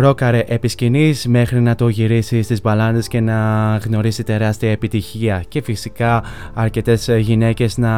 ρόκαρε 0.00 0.44
επί 0.46 0.68
σκηνής 0.68 1.26
μέχρι 1.26 1.60
να 1.60 1.74
το 1.74 1.88
γυρίσει 1.88 2.42
στις 2.42 2.60
μπαλάντες 2.60 3.08
και 3.08 3.20
να 3.20 3.76
γνωρίσει 3.84 4.22
τεράστια 4.22 4.70
επιτυχία 4.70 5.44
και 5.48 5.62
φυσικά 5.62 6.22
αρκετές 6.54 7.08
γυναίκες 7.18 7.78
να 7.78 7.90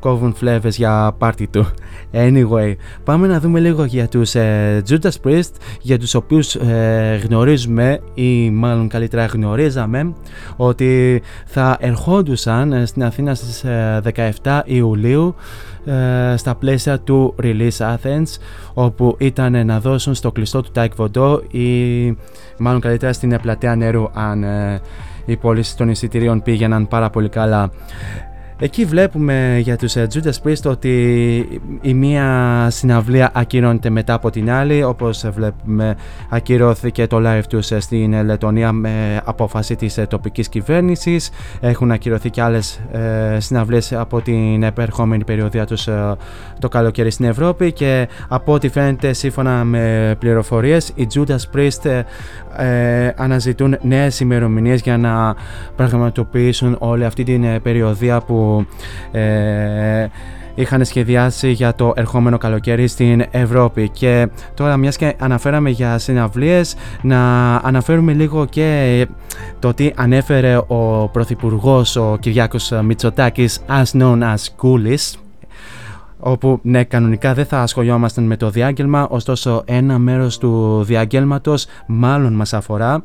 κόβουν 0.00 0.34
φλέβες 0.34 0.76
για 0.76 1.14
πάρτι 1.18 1.46
του. 1.46 1.66
Anyway, 2.12 2.74
πάμε 3.04 3.26
να 3.26 3.40
δούμε 3.40 3.60
λίγο 3.60 3.84
για 3.84 4.08
τους 4.08 4.34
ε, 4.34 4.82
Judas 4.88 5.10
Priest, 5.24 5.50
για 5.80 5.98
τους 5.98 6.14
οποίους 6.14 6.54
ε, 6.54 7.20
γνωρίζουμε 7.24 8.00
ή 8.14 8.50
μάλλον 8.50 8.88
καλύτερα 8.88 9.24
γνωρίζαμε 9.24 10.12
ότι 10.56 11.22
θα 11.46 11.76
ερχόντουσαν 11.80 12.72
ε, 12.72 12.86
στην 12.86 13.04
Αθήνα 13.04 13.34
στις 13.34 13.64
17 14.42 14.60
Ιουλίου 14.64 15.34
στα 16.36 16.54
πλαίσια 16.54 16.98
του 16.98 17.34
Release 17.42 17.78
Athens 17.78 18.38
όπου 18.74 19.16
ήταν 19.18 19.66
να 19.66 19.80
δώσουν 19.80 20.14
στο 20.14 20.32
κλειστό 20.32 20.62
του 20.62 20.70
Τάικ 20.72 20.94
Βοντό 20.94 21.42
ή 21.50 22.16
μάλλον 22.58 22.80
καλύτερα 22.80 23.12
στην 23.12 23.40
πλατεία 23.40 23.76
νερού 23.76 24.08
αν 24.12 24.44
οι 25.24 25.36
πώληση 25.36 25.76
των 25.76 25.88
εισιτηρίων 25.88 26.42
πήγαιναν 26.42 26.88
πάρα 26.88 27.10
πολύ 27.10 27.28
καλά. 27.28 27.70
Εκεί 28.60 28.84
βλέπουμε 28.84 29.58
για 29.62 29.76
τους 29.76 29.96
ε, 29.96 30.06
Judas 30.14 30.46
Priest 30.46 30.62
ότι 30.64 31.60
η 31.80 31.94
μία 31.94 32.66
συναυλία 32.70 33.30
ακυρώνεται 33.34 33.90
μετά 33.90 34.14
από 34.14 34.30
την 34.30 34.50
άλλη 34.50 34.82
όπως 34.82 35.24
βλέπουμε 35.30 35.96
ακυρώθηκε 36.28 37.06
το 37.06 37.20
live 37.24 37.42
τους 37.48 37.70
ε, 37.70 37.80
στην 37.80 38.24
Λετωνία 38.24 38.72
με 38.72 39.20
απόφαση 39.24 39.76
της 39.76 39.98
ε, 39.98 40.06
τοπικής 40.06 40.48
κυβέρνησης. 40.48 41.30
Έχουν 41.60 41.90
ακυρωθεί 41.90 42.30
και 42.30 42.42
άλλες 42.42 42.80
συναυλίες 43.38 43.92
από 43.92 44.20
την 44.20 44.62
επερχόμενη 44.62 45.24
περιοδία 45.24 45.66
τους 45.66 45.88
το 46.58 46.68
καλοκαίρι 46.68 47.10
στην 47.10 47.24
Ευρώπη 47.24 47.72
και 47.72 48.08
από 48.28 48.52
ό,τι 48.52 48.68
φαίνεται 48.68 49.12
σύμφωνα 49.12 49.64
με 49.64 50.14
πληροφορίες 50.18 50.92
οι 50.94 51.06
Judas 51.14 51.56
Priest 51.56 52.02
αναζητούν 53.16 53.76
νέες 53.82 54.20
ημερομηνίες 54.20 54.80
για 54.80 54.96
να 54.96 55.34
πραγματοποιήσουν 55.76 56.76
όλη 56.78 57.04
αυτή 57.04 57.22
την 57.22 57.62
περιοδία 57.62 58.20
που 58.20 58.47
ε, 59.10 60.06
είχαν 60.54 60.84
σχεδιάσει 60.84 61.50
για 61.50 61.74
το 61.74 61.92
ερχόμενο 61.96 62.38
καλοκαίρι 62.38 62.86
στην 62.88 63.24
Ευρώπη. 63.30 63.88
Και 63.88 64.28
τώρα 64.54 64.76
μιας 64.76 64.96
και 64.96 65.14
αναφέραμε 65.18 65.70
για 65.70 65.98
συναυλίες 65.98 66.76
να 67.02 67.54
αναφέρουμε 67.56 68.12
λίγο 68.12 68.44
και 68.44 69.06
το 69.58 69.74
τι 69.74 69.90
ανέφερε 69.94 70.56
ο 70.66 71.08
Πρωθυπουργός 71.12 71.96
ο 71.96 72.16
Κυριάκος 72.20 72.72
Μητσοτάκης 72.82 73.60
as 73.68 74.00
known 74.00 74.18
as 74.22 74.44
Coolis 74.62 75.27
όπου 76.18 76.58
ναι 76.62 76.84
κανονικά 76.84 77.34
δεν 77.34 77.46
θα 77.46 77.60
ασχολιόμασταν 77.60 78.24
με 78.24 78.36
το 78.36 78.50
διάγγελμα 78.50 79.06
ωστόσο 79.10 79.62
ένα 79.66 79.98
μέρος 79.98 80.38
του 80.38 80.82
διαγγέλματος 80.84 81.66
μάλλον 81.86 82.32
μας 82.32 82.52
αφορά 82.52 83.02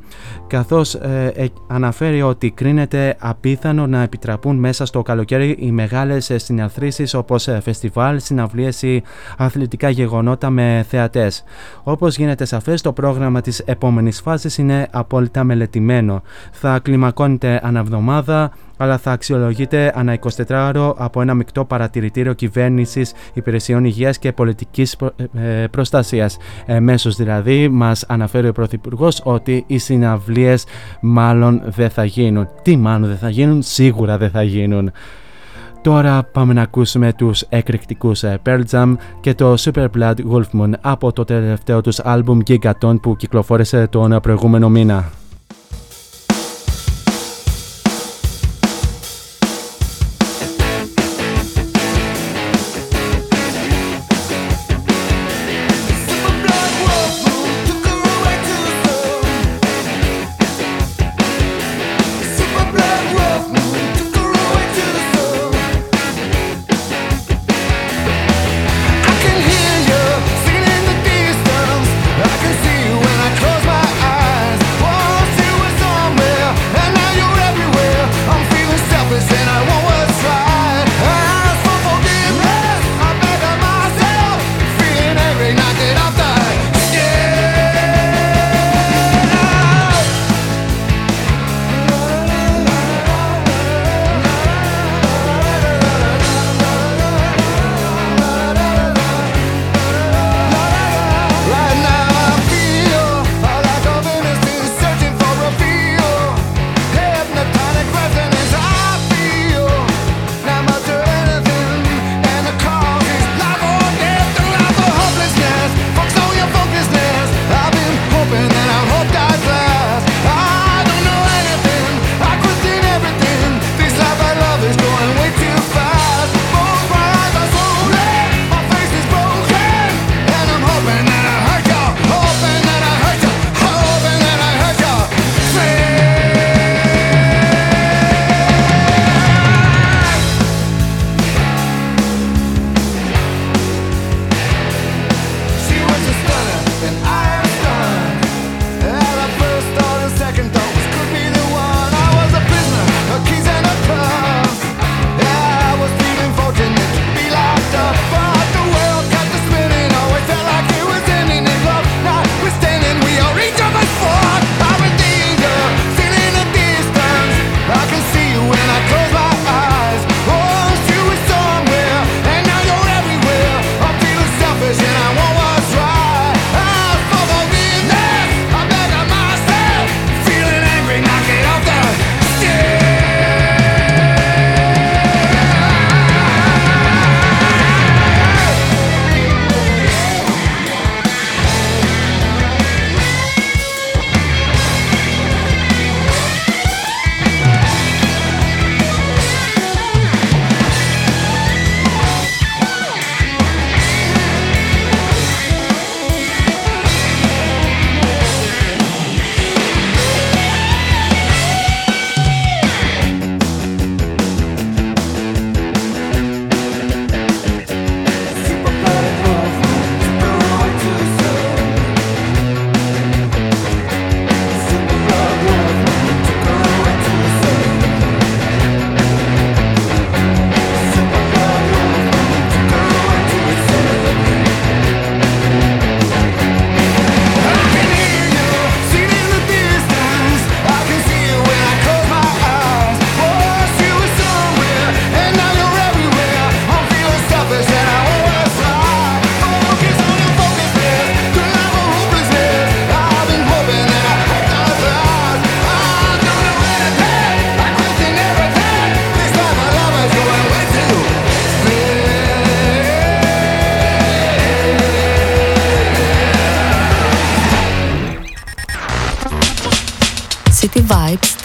καθώς 0.47 0.93
ε, 0.95 1.31
ε, 1.35 1.47
αναφέρει 1.67 2.21
ότι 2.21 2.51
κρίνεται 2.51 3.15
απίθανο 3.19 3.87
να 3.87 4.01
επιτραπούν 4.01 4.55
μέσα 4.55 4.85
στο 4.85 5.01
καλοκαίρι 5.01 5.55
οι 5.59 5.71
μεγάλες 5.71 6.29
ε, 6.29 6.37
συναθρήσεις 6.37 7.13
όπως 7.13 7.47
ε, 7.47 7.59
φεστιβάλ, 7.63 8.19
συναυλίες 8.19 8.81
ή 8.81 9.03
αθλητικά 9.37 9.89
γεγονότα 9.89 10.49
με 10.49 10.85
θεατές. 10.89 11.43
Όπως 11.83 12.17
γίνεται 12.17 12.45
σαφές 12.45 12.81
το 12.81 12.93
πρόγραμμα 12.93 13.41
της 13.41 13.59
επόμενης 13.59 14.21
φάσης 14.21 14.57
είναι 14.57 14.87
απόλυτα 14.91 15.43
μελετημένο. 15.43 16.21
Θα 16.51 16.79
κλιμακώνεται 16.79 17.59
αναβδομάδα 17.63 18.51
αλλά 18.83 18.97
θα 18.97 19.11
αξιολογείται 19.11 19.93
ανά 19.95 20.19
24ωρο 20.47 20.93
από 20.97 21.21
ένα 21.21 21.33
μεικτό 21.33 21.65
παρατηρητήριο 21.65 22.33
κυβέρνησης, 22.33 23.13
υπηρεσιών 23.33 23.85
υγείας 23.85 24.17
και 24.17 24.31
πολιτικής 24.31 24.97
ε, 25.33 25.65
προστασίας. 25.71 26.37
Εμέσως 26.65 27.15
δηλαδή, 27.15 27.69
μας 27.69 28.03
αναφέρει 28.07 28.47
ο 28.47 28.51
Πρωθυπουργός 28.51 29.21
ότι 29.23 29.63
οι 29.67 29.77
συναυλίες 29.77 30.65
μάλλον 31.01 31.61
δεν 31.65 31.89
θα 31.89 32.05
γίνουν. 32.05 32.47
Τι 32.61 32.77
μάλλον 32.77 33.07
δεν 33.07 33.17
θα 33.17 33.29
γίνουν, 33.29 33.61
σίγουρα 33.61 34.17
δεν 34.17 34.29
θα 34.29 34.43
γίνουν. 34.43 34.91
Τώρα 35.81 36.23
πάμε 36.23 36.53
να 36.53 36.61
ακούσουμε 36.61 37.13
τους 37.13 37.41
εκρηκτικούς 37.41 38.23
ε, 38.23 38.39
Pearl 38.45 38.61
Jam 38.71 38.93
και 39.19 39.33
το 39.33 39.53
Super 39.59 39.87
Blood 39.97 40.15
Wolf 40.31 40.59
Moon 40.59 40.71
από 40.81 41.11
το 41.11 41.23
τελευταίο 41.23 41.81
τους 41.81 41.99
άλμπουμ 41.99 42.39
Gigaton 42.47 42.95
που 43.01 43.15
κυκλοφόρησε 43.15 43.87
τον 43.87 44.19
προηγούμενο 44.21 44.69
μήνα. 44.69 45.22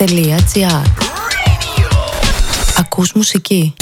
cityvibes.gr 0.08 0.82
Ακούς 2.78 3.12
μουσική. 3.12 3.74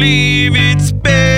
believe 0.00 0.56
it's 0.56 0.92
better. 0.92 1.29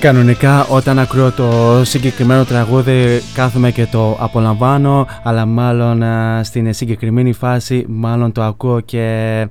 Κανονικά 0.00 0.66
όταν 0.66 0.98
ακούω 0.98 1.30
το 1.32 1.80
συγκεκριμένο 1.84 2.44
τραγούδι 2.44 3.20
κάθομαι 3.34 3.70
και 3.70 3.86
το 3.86 4.16
απολαμβάνω 4.20 5.06
αλλά 5.22 5.46
μάλλον 5.46 6.02
στην 6.44 6.72
συγκεκριμένη 6.72 7.32
φάση 7.32 7.84
μάλλον 7.88 8.32
το 8.32 8.42
ακούω 8.42 8.80
και 8.80 9.46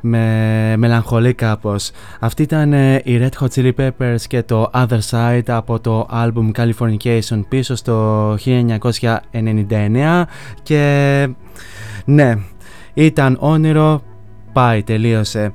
με 0.00 0.76
μελαγχολεί 0.76 1.34
κάπως. 1.34 1.90
Αυτή 2.20 2.42
ήταν 2.42 2.72
ε, 2.72 3.00
η 3.04 3.20
Red 3.20 3.42
Hot 3.42 3.48
Chili 3.54 3.72
Peppers 3.78 4.20
και 4.26 4.42
το 4.42 4.70
Other 4.74 4.98
Side 5.10 5.42
από 5.46 5.80
το 5.80 6.08
album 6.12 6.50
Californication 6.56 7.42
πίσω 7.48 7.74
στο 7.74 8.34
1999 8.44 10.22
και 10.62 11.28
ναι, 12.04 12.34
ήταν 12.94 13.36
όνειρο, 13.40 14.02
πάει, 14.52 14.82
τελείωσε. 14.82 15.52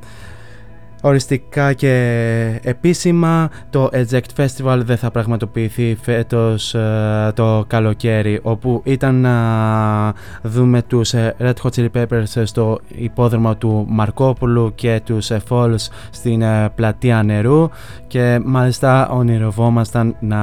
Οριστικά 1.08 1.74
και 1.74 2.60
επίσημα. 2.64 3.50
Το 3.70 3.90
Eject 3.94 4.46
Festival 4.46 4.82
δεν 4.86 4.98
θα 4.98 5.12
πραγματοποιηθεί 5.12 5.98
φέτος 6.02 6.74
ε, 6.74 7.32
το 7.36 7.64
καλοκαίρι 7.68 8.40
όπου 8.44 8.82
ήταν 8.84 9.16
να 9.16 10.14
δούμε 10.42 10.82
τους 10.82 11.14
ε, 11.14 11.36
Red 11.40 11.54
Hot 11.64 11.70
Chili 11.76 11.88
Peppers 11.94 12.44
στο 12.44 12.80
υπόδρομο 12.88 13.56
του 13.56 13.86
Μαρκόπουλου 13.90 14.72
και 14.76 15.02
τους 15.06 15.30
ε, 15.30 15.42
Falls 15.50 15.88
στην 16.10 16.44
πλατεία 16.76 17.24
νερού. 17.24 17.70
Και 18.08 18.42
μάλιστα 18.46 19.10
ονειρευόμασταν 19.10 20.16
να 20.20 20.42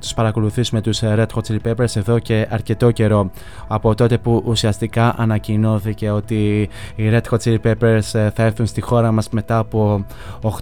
τους 0.00 0.14
παρακολουθήσουμε 0.14 0.80
τους 0.80 1.00
Red 1.02 1.26
Hot 1.34 1.40
Chili 1.48 1.68
Peppers 1.68 1.96
εδώ 1.96 2.18
και 2.18 2.46
αρκετό 2.50 2.90
καιρό. 2.90 3.30
Από 3.68 3.94
τότε 3.94 4.18
που 4.18 4.42
ουσιαστικά 4.46 5.14
ανακοινώθηκε 5.16 6.10
ότι 6.10 6.68
οι 6.96 7.10
Red 7.10 7.22
Hot 7.30 7.38
Chili 7.44 7.58
Peppers 7.64 8.30
θα 8.34 8.42
έρθουν 8.42 8.66
στη 8.66 8.80
χώρα 8.80 9.12
μας 9.12 9.28
μετά 9.28 9.58
από 9.58 10.03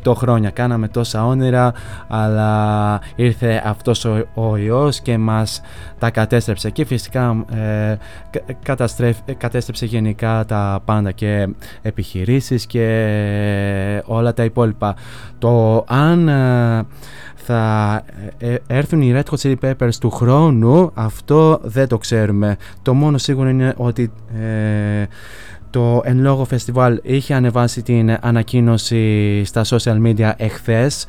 8 0.04 0.12
χρόνια. 0.14 0.50
Κάναμε 0.50 0.88
τόσα 0.88 1.26
όνειρα 1.26 1.72
αλλά 2.08 3.00
ήρθε 3.14 3.62
αυτός 3.64 4.04
ο, 4.04 4.26
ο 4.34 4.56
ιός 4.56 5.00
και 5.00 5.18
μας 5.18 5.60
τα 5.98 6.10
κατέστρεψε 6.10 6.70
και 6.70 6.84
φυσικά 6.84 7.44
ε, 7.54 7.96
κατέστρεψε 9.38 9.86
γενικά 9.86 10.44
τα 10.44 10.80
πάντα 10.84 11.10
και 11.12 11.48
επιχειρήσεις 11.82 12.66
και 12.66 14.02
όλα 14.04 14.34
τα 14.34 14.44
υπόλοιπα. 14.44 14.94
Το 15.38 15.84
αν 15.88 16.28
ε, 16.28 16.86
θα 17.34 18.02
ε, 18.38 18.54
έρθουν 18.66 19.02
οι 19.02 19.14
Red 19.16 19.22
Hot 19.30 19.36
Chili 19.42 19.54
Peppers 19.62 19.94
του 20.00 20.10
χρόνου 20.10 20.90
αυτό 20.94 21.60
δεν 21.62 21.88
το 21.88 21.98
ξέρουμε. 21.98 22.56
Το 22.82 22.94
μόνο 22.94 23.18
σίγουρο 23.18 23.48
είναι 23.48 23.74
ότι 23.76 24.12
το 25.72 26.00
εν 26.04 26.20
λόγω 26.20 26.44
φεστιβάλ 26.44 27.00
είχε 27.02 27.34
ανεβάσει 27.34 27.82
την 27.82 28.16
ανακοίνωση 28.20 29.44
στα 29.44 29.64
social 29.64 30.02
media 30.06 30.32
εχθές 30.36 31.06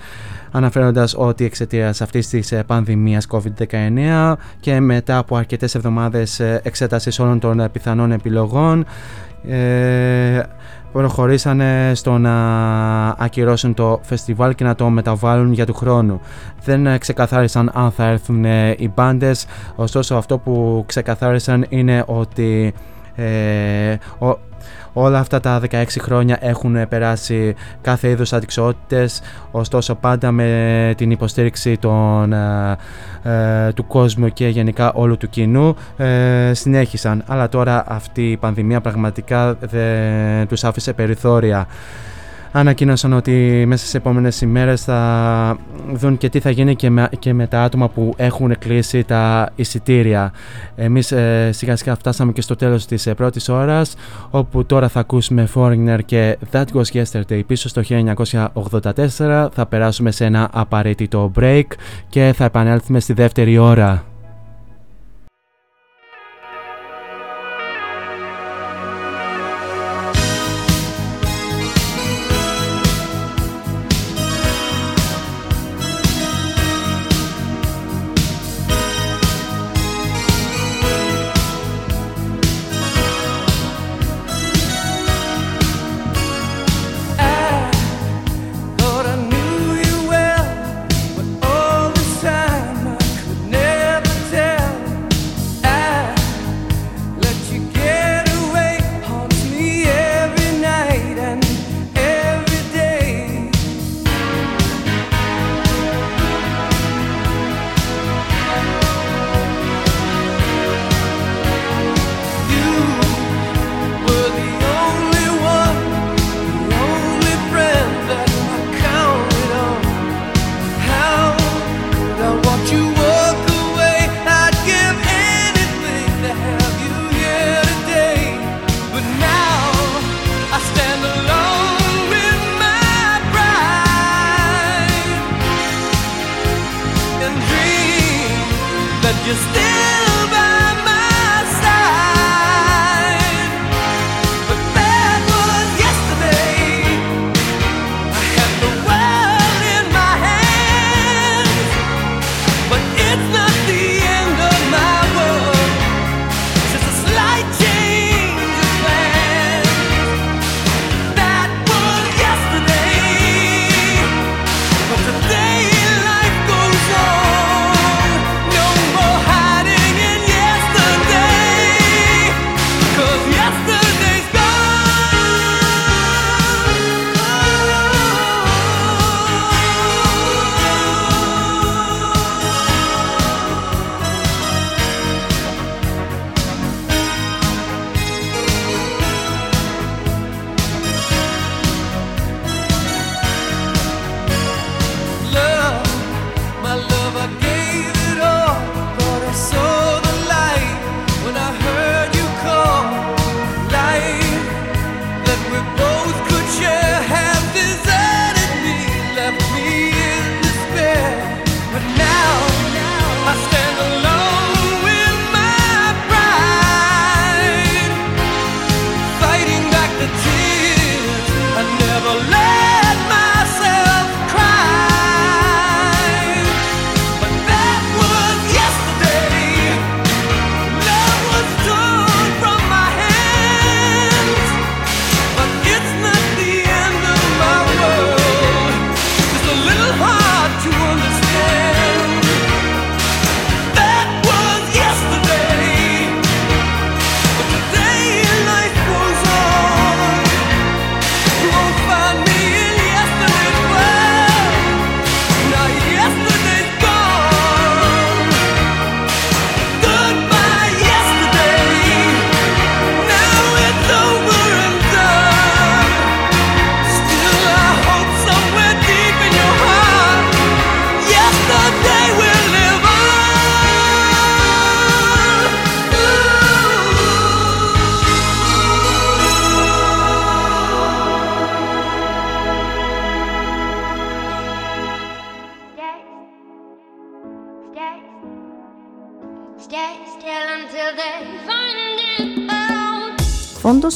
αναφέροντας 0.52 1.16
ότι 1.18 1.46
εξαιτίας 1.46 2.02
αυτής 2.02 2.28
της 2.28 2.52
ε, 2.52 2.64
πανδημίας 2.64 3.28
COVID-19 3.32 4.34
και 4.60 4.80
μετά 4.80 5.18
από 5.18 5.36
αρκετές 5.36 5.76
εβδομάδες 5.76 6.40
ε, 6.40 6.62
εξέτασης 6.64 7.20
όλων 7.20 7.40
των 7.40 7.60
ε, 7.60 7.70
πιθανών 7.70 8.12
επιλογών 8.12 8.86
ε, 9.48 10.42
προχωρήσανε 10.92 11.92
στο 11.96 12.18
να 12.18 12.36
ακυρώσουν 13.10 13.74
το 13.74 14.00
φεστιβάλ 14.04 14.56
και 14.56 14.64
να 14.64 14.76
το 14.76 14.90
μεταβάλουν 14.90 15.54
για 15.54 15.66
του 15.66 15.74
χρόνου. 15.74 16.22
Δεν 16.64 17.00
ξεκαθάρισαν 17.00 17.72
αν 17.74 17.92
θα 17.92 18.06
έρθουν 18.06 18.44
οι 18.78 18.92
μπάντες, 18.96 19.46
ωστόσο 19.76 20.16
αυτό 20.16 20.38
που 20.38 20.84
ξεκαθάρισαν 20.88 21.66
είναι 21.70 22.04
ότι 22.08 22.74
ε, 23.16 23.98
Όλα 24.94 25.20
αυτά 25.20 25.40
τα 25.40 25.62
16 25.72 25.84
χρόνια 26.00 26.38
έχουν 26.42 26.88
περάσει 26.88 27.56
κάθε 27.82 28.10
είδους 28.10 28.34
αδειξότητες, 28.34 29.22
ωστόσο 29.52 29.96
πάντα 29.96 30.32
με 30.32 30.94
την 30.98 31.12
υποστήριξη 31.12 31.78
των, 31.78 32.34
ε, 32.34 32.78
ε, 33.24 33.72
του 33.72 33.88
κόσμου 33.88 34.28
και 34.28 34.48
γενικά 34.48 34.94
όλου 34.94 35.18
του 35.18 35.30
κοινού 35.30 35.76
ε, 35.98 36.52
συνέχισαν. 36.54 37.24
Αλλά 37.28 37.50
τώρα 37.50 37.84
αυτή 37.88 38.32
η 38.32 38.38
πανδημία 38.38 38.82
πραγματικά 38.82 39.54
δεν 39.60 40.48
τους 40.48 40.64
άφησε 40.64 40.94
περιθώρια 40.94 41.68
ανακοίνωσαν 42.54 43.14
ότι 43.14 43.64
μέσα 43.68 43.86
σε 43.86 43.98
επόμενες 43.98 44.42
ημέρες 44.42 44.84
θα 44.84 45.58
δουν 45.94 46.18
και 46.18 46.30
τι 46.30 46.40
θα 46.40 46.50
γίνει 46.50 46.76
και 46.76 46.90
με, 46.90 47.10
και 47.20 47.34
με 47.34 47.48
τα 47.48 47.62
άτομα 47.62 47.90
που 47.90 48.14
έχουν 48.16 48.58
κλείσει 48.60 49.04
τα 49.04 49.52
εισιτήρια. 49.56 50.34
Εμείς 50.76 51.12
ε, 51.12 51.50
σιγά 51.52 51.76
σιγά 51.76 51.96
φτάσαμε 51.96 52.32
και 52.32 52.42
στο 52.42 52.56
τέλος 52.56 52.86
της 52.86 53.06
ε, 53.06 53.14
πρώτης 53.14 53.50
ώρας 53.50 53.96
όπου 54.30 54.66
τώρα 54.66 54.88
θα 54.88 55.00
ακούσουμε 55.00 55.48
Foreigner 55.56 56.00
και 56.06 56.38
That 56.52 56.66
Was 56.74 57.04
Yesterday 57.04 57.42
πίσω 57.48 57.70
στο 57.70 57.82
1984 57.90 59.48
θα 59.52 59.66
περάσουμε 59.70 60.12
σε 60.12 60.26
ένα 60.26 60.50
απαραίτητο 60.54 61.32
break 61.40 61.68
και 62.10 62.34
θα 62.36 62.46
επανέλθουμε 62.46 63.00
στη 63.00 63.14
δεύτερη 63.14 63.58
ώρα. 63.58 64.13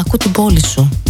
Άκου 0.00 0.16
την 0.16 0.32
πόλη 0.32 0.66
σου. 0.66 1.09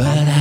but 0.00 0.28
I 0.28 0.39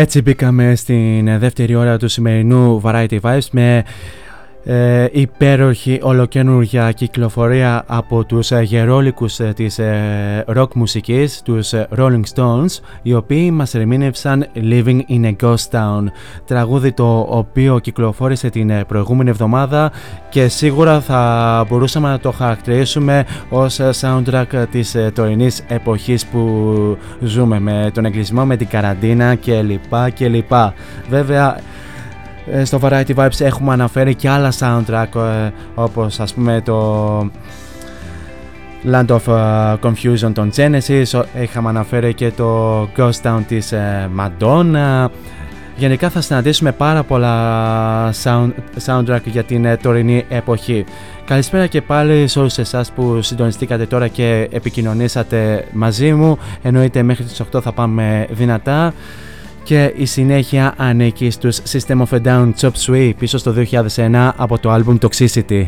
Έτσι 0.00 0.22
μπήκαμε 0.22 0.74
στην 0.74 1.38
δεύτερη 1.38 1.74
ώρα 1.74 1.96
του 1.96 2.08
σημερινού 2.08 2.80
Variety 2.84 3.20
Vibes 3.20 3.46
με 3.50 3.84
ε, 4.70 5.06
υπέροχη 5.12 5.98
ολοκένουργια 6.02 6.92
κυκλοφορία 6.92 7.84
από 7.86 8.24
τους 8.24 8.50
ε, 8.50 8.60
γερόλικους 8.60 9.40
ε, 9.40 9.52
της 9.56 9.78
ε, 9.78 10.44
rock 10.56 10.74
μουσικής, 10.74 11.42
τους 11.44 11.72
ε, 11.72 11.88
Rolling 11.98 12.22
Stones, 12.34 12.78
οι 13.02 13.14
οποίοι 13.14 13.50
μας 13.52 13.74
ερμήνευσαν 13.74 14.46
Living 14.54 15.00
in 15.08 15.24
a 15.24 15.36
Ghost 15.42 15.70
Town, 15.70 16.04
τραγούδι 16.46 16.92
το 16.92 17.26
οποίο 17.28 17.78
κυκλοφόρησε 17.78 18.50
την 18.50 18.86
προηγούμενη 18.86 19.30
εβδομάδα 19.30 19.92
και 20.28 20.48
σίγουρα 20.48 21.00
θα 21.00 21.64
μπορούσαμε 21.68 22.08
να 22.08 22.18
το 22.18 22.30
χαρακτηρίσουμε 22.30 23.24
ως 23.48 23.80
soundtrack 24.00 24.64
της 24.70 24.96
τωρινής 25.14 25.64
εποχής 25.68 26.26
που 26.26 26.42
ζούμε 27.20 27.60
με 27.60 27.90
τον 27.94 28.04
εγκλισμό, 28.04 28.44
με 28.44 28.56
την 28.56 28.68
καραντίνα 28.68 29.34
κλπ. 29.34 30.54
Βέβαια 31.08 31.56
ε, 31.56 31.62
στο 32.64 32.80
Variety 32.82 33.14
Vibes 33.14 33.40
έχουμε 33.40 33.72
αναφέρει 33.72 34.14
και 34.14 34.28
άλλα 34.28 34.52
soundtrack 34.58 35.14
ε, 35.14 35.50
όπως 35.74 36.20
ας 36.20 36.34
πούμε 36.34 36.60
το 36.64 37.18
Land 38.92 39.06
of 39.06 39.26
ε, 39.26 39.76
Confusion 39.82 40.32
των 40.32 40.50
Genesis 40.56 41.22
είχαμε 41.42 41.68
αναφέρει 41.68 42.14
και 42.14 42.30
το 42.30 42.82
Ghost 42.96 43.22
Town 43.22 43.40
της 43.48 43.72
Madonna 44.18 45.08
Γενικά 45.78 46.10
θα 46.10 46.20
συναντήσουμε 46.20 46.72
πάρα 46.72 47.02
πολλά 47.02 48.12
sound, 48.22 48.50
soundtrack 48.86 49.20
για 49.24 49.44
την 49.44 49.78
τωρινή 49.82 50.24
εποχή. 50.28 50.84
Καλησπέρα 51.24 51.66
και 51.66 51.82
πάλι 51.82 52.26
σε 52.26 52.38
όλους 52.38 52.58
εσάς 52.58 52.92
που 52.92 53.22
συντονιστήκατε 53.22 53.86
τώρα 53.86 54.08
και 54.08 54.48
επικοινωνήσατε 54.52 55.64
μαζί 55.72 56.12
μου. 56.12 56.38
Εννοείται 56.62 57.02
μέχρι 57.02 57.24
τις 57.24 57.42
8 57.52 57.62
θα 57.62 57.72
πάμε 57.72 58.26
δυνατά 58.30 58.94
και 59.68 59.92
η 59.96 60.04
συνέχεια 60.04 60.74
ανήκει 60.76 61.30
στους 61.30 61.60
System 61.70 62.02
of 62.02 62.08
a 62.10 62.22
Down 62.22 62.52
Chop 62.60 62.70
Suey 62.86 63.12
πίσω 63.18 63.38
στο 63.38 63.54
2001 63.56 64.30
από 64.36 64.58
το 64.58 64.74
album 64.74 64.98
Toxicity. 64.98 65.66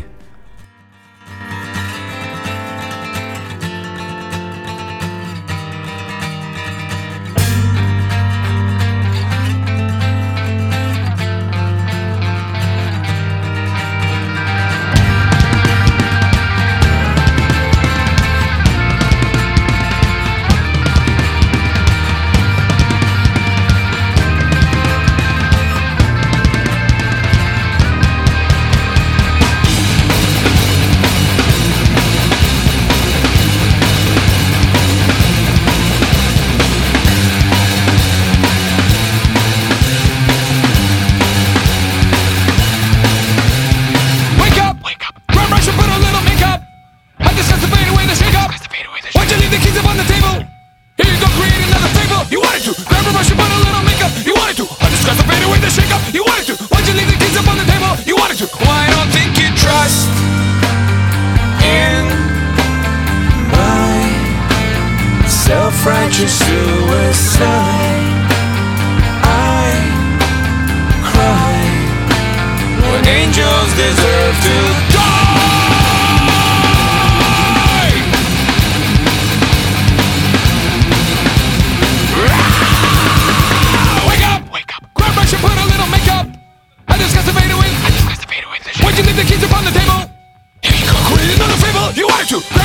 주. 92.31 92.60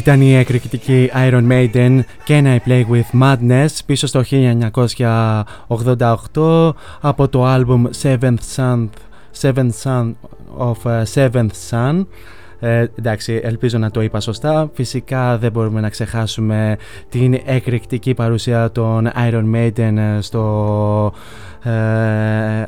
Ήταν 0.00 0.20
η 0.20 0.34
εκρηκτική 0.34 1.10
Iron 1.14 1.48
Maiden 1.48 2.00
και 2.24 2.42
I 2.44 2.58
Play 2.68 2.84
With 2.90 3.10
Madness 3.22 3.68
πίσω 3.86 4.06
στο 4.06 4.22
1988 4.30 6.70
από 7.00 7.28
το 7.28 7.54
album 7.54 7.82
Seventh 8.02 8.38
Son, 8.56 8.88
Seventh 9.40 9.72
Son 9.82 10.12
of 10.58 10.76
uh, 10.82 11.02
Seventh 11.14 11.54
Son 11.70 12.04
ε, 12.60 12.86
εντάξει, 12.98 13.40
ελπίζω 13.42 13.78
να 13.78 13.90
το 13.90 14.02
είπα 14.02 14.20
σωστά. 14.20 14.70
Φυσικά 14.72 15.38
δεν 15.38 15.52
μπορούμε 15.52 15.80
να 15.80 15.88
ξεχάσουμε 15.88 16.76
την 17.08 17.40
εκρηκτική 17.44 18.14
παρουσία 18.14 18.72
των 18.72 19.10
Iron 19.30 19.54
Maiden 19.54 19.96
ε, 19.96 20.20
στο 20.20 21.12
ε, 21.62 21.70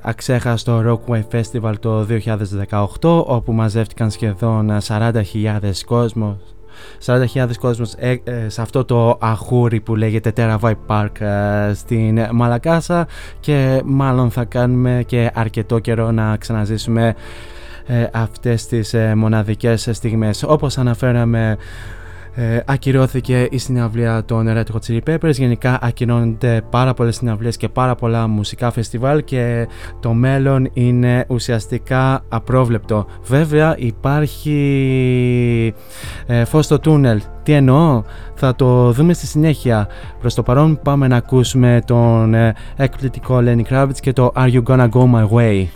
αξέχαστο 0.02 0.82
Rockway 0.86 1.22
Festival 1.32 1.72
το 1.80 2.06
2018 3.00 3.24
όπου 3.26 3.52
μαζεύτηκαν 3.52 4.10
σχεδόν 4.10 4.78
40.000 4.86 5.22
κόσμος 5.86 6.36
40.000 7.04 7.48
κόσμος 7.60 7.94
ε, 7.96 8.20
ε, 8.24 8.48
σε 8.48 8.62
αυτό 8.62 8.84
το 8.84 9.18
αχούρι 9.20 9.80
που 9.80 9.96
λέγεται 9.96 10.32
Terabyte 10.36 10.74
Park 10.86 11.20
ε, 11.20 11.74
στην 11.74 12.26
Μαλακάσα 12.32 13.06
και 13.40 13.82
μάλλον 13.84 14.30
θα 14.30 14.44
κάνουμε 14.44 15.02
και 15.06 15.30
αρκετό 15.34 15.78
καιρό 15.78 16.10
να 16.10 16.36
ξαναζήσουμε 16.36 17.14
ε, 17.86 18.06
αυτές 18.12 18.66
τις 18.66 18.94
ε, 18.94 19.14
μοναδικές 19.14 19.88
στιγμές. 19.92 20.42
Όπως 20.42 20.78
αναφέραμε 20.78 21.56
ε, 22.34 22.60
ακυρώθηκε 22.66 23.48
η 23.50 23.58
συναυλία 23.58 24.24
των 24.24 24.46
Red 24.48 24.64
Hot 24.74 24.78
Chili 24.86 25.00
Peppers. 25.06 25.32
Γενικά 25.32 25.78
ακυρώνονται 25.82 26.62
πάρα 26.70 26.94
πολλές 26.94 27.16
συναυλίες 27.16 27.56
και 27.56 27.68
πάρα 27.68 27.94
πολλά 27.94 28.26
μουσικά 28.26 28.70
φεστιβάλ 28.70 29.24
και 29.24 29.68
το 30.00 30.12
μέλλον 30.12 30.70
είναι 30.72 31.24
ουσιαστικά 31.28 32.24
απρόβλεπτο. 32.28 33.06
Βέβαια 33.22 33.74
υπάρχει 33.78 35.74
ε, 36.26 36.44
φως 36.44 36.64
στο 36.64 36.78
τούνελ. 36.78 37.20
Τι 37.42 37.52
εννοώ; 37.52 38.02
Θα 38.34 38.54
το 38.54 38.92
δούμε 38.92 39.12
στη 39.12 39.26
συνέχεια. 39.26 39.88
Προς 40.20 40.34
το 40.34 40.42
παρόν 40.42 40.80
πάμε 40.82 41.08
να 41.08 41.16
ακούσουμε 41.16 41.82
τον 41.86 42.34
ε, 42.34 42.54
εκπληκτικό 42.76 43.42
Lenny 43.44 43.62
Kravitz 43.70 43.96
και 44.00 44.12
το 44.12 44.32
Are 44.36 44.52
You 44.52 44.62
Gonna 44.62 44.88
Go 44.88 45.14
My 45.14 45.28
Way; 45.28 45.66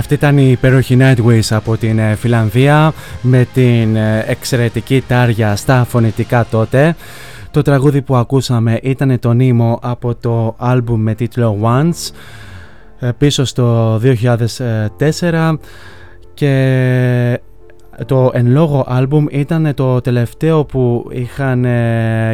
Αυτή 0.00 0.14
ήταν 0.14 0.38
η 0.38 0.50
υπέροχη 0.50 0.96
Nightwish 1.00 1.48
από 1.50 1.76
την 1.76 1.98
ε, 1.98 2.14
Φιλανδία 2.14 2.92
με 3.20 3.46
την 3.52 3.96
ε, 3.96 4.24
εξαιρετική 4.26 5.02
τάρια 5.06 5.56
στα 5.56 5.84
φωνητικά 5.84 6.46
τότε. 6.50 6.96
Το 7.50 7.62
τραγούδι 7.62 8.02
που 8.02 8.16
ακούσαμε 8.16 8.78
ήταν 8.82 9.18
το 9.18 9.32
νήμο 9.32 9.78
από 9.82 10.14
το 10.14 10.54
άλμπουμ 10.58 11.00
με 11.00 11.14
τίτλο 11.14 11.58
Once 11.62 12.14
ε, 12.98 13.08
πίσω 13.18 13.44
στο 13.44 13.96
2004 14.98 15.56
και 16.34 17.40
το 18.06 18.30
εν 18.34 18.46
λόγω 18.50 18.84
άλμπουμ 18.88 19.24
ήταν 19.30 19.74
το 19.74 20.00
τελευταίο 20.00 20.64
που 20.64 21.08
είχαν 21.12 21.66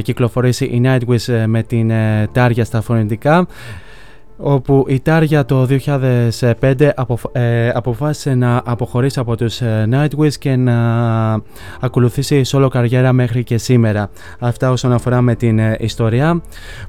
κυκλοφορήσει 0.02 0.64
οι 0.64 0.82
Nightwish 0.84 1.44
με 1.47 1.62
την 1.62 1.93
τάρια 2.32 2.64
στα 2.64 2.80
φωνητικά 2.80 3.47
όπου 4.36 4.84
η 4.88 5.00
Τάρια 5.00 5.44
το 5.44 5.66
2005 6.60 6.90
ε, 7.32 7.68
αποφάσισε 7.68 8.34
να 8.34 8.62
αποχωρήσει 8.64 9.18
από 9.18 9.36
τους 9.36 9.60
ε, 9.60 9.88
Nightwish 9.92 10.32
και 10.38 10.56
να 10.56 10.76
ακολουθήσει 11.80 12.42
solo 12.46 12.68
καριέρα 12.70 13.12
μέχρι 13.12 13.44
και 13.44 13.58
σήμερα. 13.58 14.10
Αυτά 14.38 14.70
όσον 14.70 14.92
αφορά 14.92 15.20
με 15.20 15.34
την 15.34 15.58
ε, 15.58 15.76
ιστορία. 15.80 16.42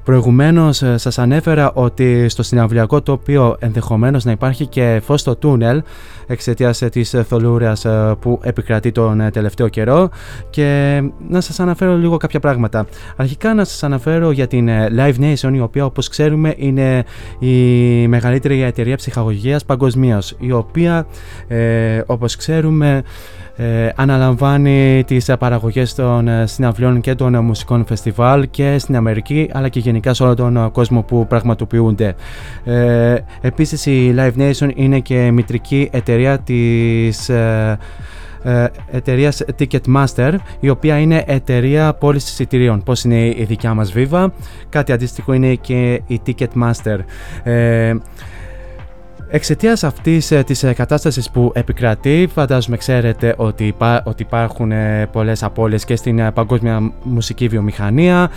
Προηγουμένως 0.04 0.82
σας 0.94 1.18
ανέφερα 1.18 1.72
ότι 1.72 2.28
στο 2.28 2.42
συναυλιακό 2.42 3.02
τοπίο 3.02 3.56
ενδεχομένως 3.58 4.24
να 4.24 4.30
υπάρχει 4.30 4.66
και 4.66 5.00
φως 5.04 5.20
στο 5.20 5.36
τούνελ 5.36 5.82
εξαιτίας 6.26 6.78
της 6.78 7.14
θολούρας 7.28 7.86
που 8.20 8.40
επικρατεί 8.42 8.92
τον 8.92 9.30
τελευταίο 9.32 9.68
καιρό 9.68 10.10
και 10.50 11.00
να 11.28 11.40
σας 11.40 11.60
αναφέρω 11.60 11.96
λίγο 11.96 12.16
κάποια 12.16 12.40
πράγματα. 12.40 12.86
Αρχικά 13.16 13.54
να 13.54 13.64
σας 13.64 13.82
αναφέρω 13.82 14.30
για 14.30 14.46
την 14.46 14.68
Live 14.96 15.14
Nation 15.20 15.50
η 15.54 15.60
οποία 15.60 15.84
όπως 15.84 16.08
ξέρουμε 16.08 16.54
είναι 16.56 17.04
η 17.38 18.08
μεγαλύτερη 18.08 18.62
εταιρεία 18.62 18.96
ψυχαγωγίας 18.96 19.64
παγκοσμίως, 19.64 20.36
η 20.38 20.52
οποία 20.52 21.06
ε, 21.48 22.02
όπως 22.06 22.36
ξέρουμε 22.36 23.02
ε, 23.56 23.88
αναλαμβάνει 23.94 25.04
τις 25.06 25.30
παραγωγές 25.38 25.94
των 25.94 26.28
ε, 26.28 26.46
συναυλιών 26.46 27.00
και 27.00 27.14
των 27.14 27.44
μουσικών 27.44 27.84
φεστιβάλ 27.84 28.50
και 28.50 28.78
στην 28.78 28.96
Αμερική 28.96 29.50
αλλά 29.52 29.68
και 29.68 29.78
γενικά 29.78 30.14
σε 30.14 30.22
όλο 30.22 30.34
τον 30.34 30.70
κόσμο 30.72 31.02
που 31.02 31.26
πραγματοποιούνται. 31.26 32.14
Ε, 32.64 33.16
επίσης 33.40 33.86
η 33.86 34.14
Live 34.16 34.32
Nation 34.38 34.70
είναι 34.74 34.98
και 35.00 35.30
μητρική 35.30 35.88
εταιρεία 35.92 36.38
της 36.38 37.28
ε, 37.28 37.38
ε, 37.38 37.78
εταιρείας 38.90 39.42
Ticketmaster, 39.58 40.34
η 40.60 40.68
οποία 40.68 40.98
είναι 40.98 41.24
εταιρεία 41.26 41.94
πώληση 41.94 42.30
εισιτηρίων. 42.30 42.82
Πώς 42.82 43.04
είναι 43.04 43.26
η 43.26 43.44
δικιά 43.48 43.74
μας 43.74 43.92
Viva, 43.96 44.26
κάτι 44.68 44.92
αντίστοιχο 44.92 45.32
είναι 45.32 45.54
και 45.54 46.02
η 46.06 46.20
Ticketmaster. 46.26 46.98
Ε, 47.42 47.94
Εξαιτίας 49.30 49.84
αυτής 49.84 50.30
ε, 50.30 50.42
της 50.42 50.62
ε, 50.62 50.72
κατάστασης 50.72 51.30
που 51.30 51.50
επικρατεί, 51.54 52.28
φαντάζομαι 52.34 52.76
ξέρετε 52.76 53.34
ότι, 53.36 53.74
ότι 54.04 54.22
υπάρχουν 54.22 54.72
ε, 54.72 55.08
πολλές 55.12 55.42
απώλειες 55.42 55.84
και 55.84 55.96
στην 55.96 56.32
παγκόσμια 56.34 56.92
μουσική 57.02 57.48
βιομηχανία. 57.48 58.30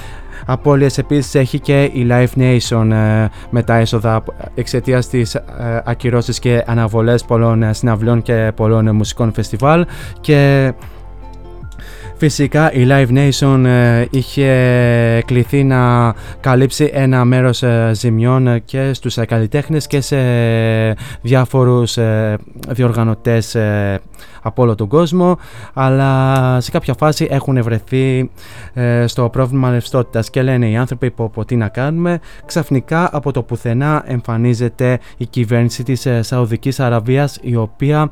Απώλειες 0.46 0.98
επίσης 0.98 1.36
έχει 1.36 1.60
και 1.60 1.84
η 1.84 2.08
Live 2.10 2.28
Nation 2.38 2.88
με 3.50 3.64
τα 3.64 3.76
έσοδα 3.76 4.24
εξαιτίας 4.56 5.08
της 5.08 5.38
ακυρώσεις 5.84 6.40
και 6.40 6.64
αναβολές 6.68 7.24
πολλών 7.24 7.74
συναυλιών 7.74 8.22
και 8.22 8.52
πολλών 8.56 8.96
μουσικών 8.96 9.34
φεστιβάλ. 9.34 9.86
Και 10.22 10.74
Φυσικά 12.22 12.74
η 12.74 12.88
Live 12.90 13.08
Nation 13.08 13.64
ε, 13.66 14.06
είχε 14.10 15.24
κληθεί 15.26 15.64
να 15.64 16.14
καλύψει 16.40 16.90
ένα 16.94 17.26
μέρος 17.26 17.64
ε, 17.64 17.92
ζημιών 17.94 18.66
και 18.66 18.94
στους 18.94 19.18
ε, 19.18 19.26
καλλιτέχνες 19.26 19.88
και 19.88 20.02
σε 20.02 20.18
διάφορους 21.22 21.98
διοργανωτές 22.70 23.56
από 24.42 24.62
όλο 24.62 24.76
τον 24.76 24.88
κόσμο. 24.88 25.38
Αλλά 25.74 26.58
σε 26.62 26.72
κάποια 26.72 26.94
φάση 26.94 27.28
έχουν 27.30 27.64
βρεθεί 27.64 28.32
στο 29.06 29.30
πρόβλημα 29.30 29.72
ρευστότητας 29.72 30.30
και 30.30 30.42
λένε 30.42 30.70
οι 30.70 30.76
άνθρωποι 30.76 31.12
που 31.12 31.46
τι 31.46 31.56
να 31.56 31.68
κάνουμε 31.68 32.20
ξαφνικά 32.46 33.10
από 33.12 33.32
το 33.32 33.44
πουθενά 33.44 34.04
εμφανίζεται 34.06 35.00
η 35.18 35.26
κυβέρνηση 35.26 35.84
της 35.84 36.08
Σαουδικής 36.20 36.80
Αραβίας 36.80 37.40
η 37.42 37.56
οποία 37.56 38.12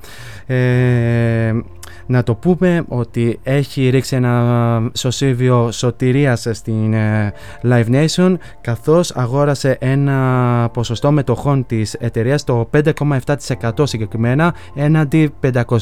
να 2.06 2.24
το 2.24 2.36
πούμε 2.36 2.84
ότι 2.88 3.40
έχει 3.44 3.90
ρίξει 3.90 4.16
ένα 4.16 4.90
σωσίβιο 4.94 5.72
σωτηρίας 5.72 6.48
στην 6.52 6.94
ε, 6.94 7.34
Live 7.64 7.86
Nation 7.90 8.36
καθώς 8.62 9.12
αγόρασε 9.16 9.78
ένα 9.80 10.70
ποσοστό 10.74 11.12
μετοχών 11.12 11.66
της 11.66 11.94
εταιρείας 11.94 12.44
το 12.44 12.70
5,7% 12.74 13.72
συγκεκριμένα 13.84 14.54
έναντι 14.76 15.34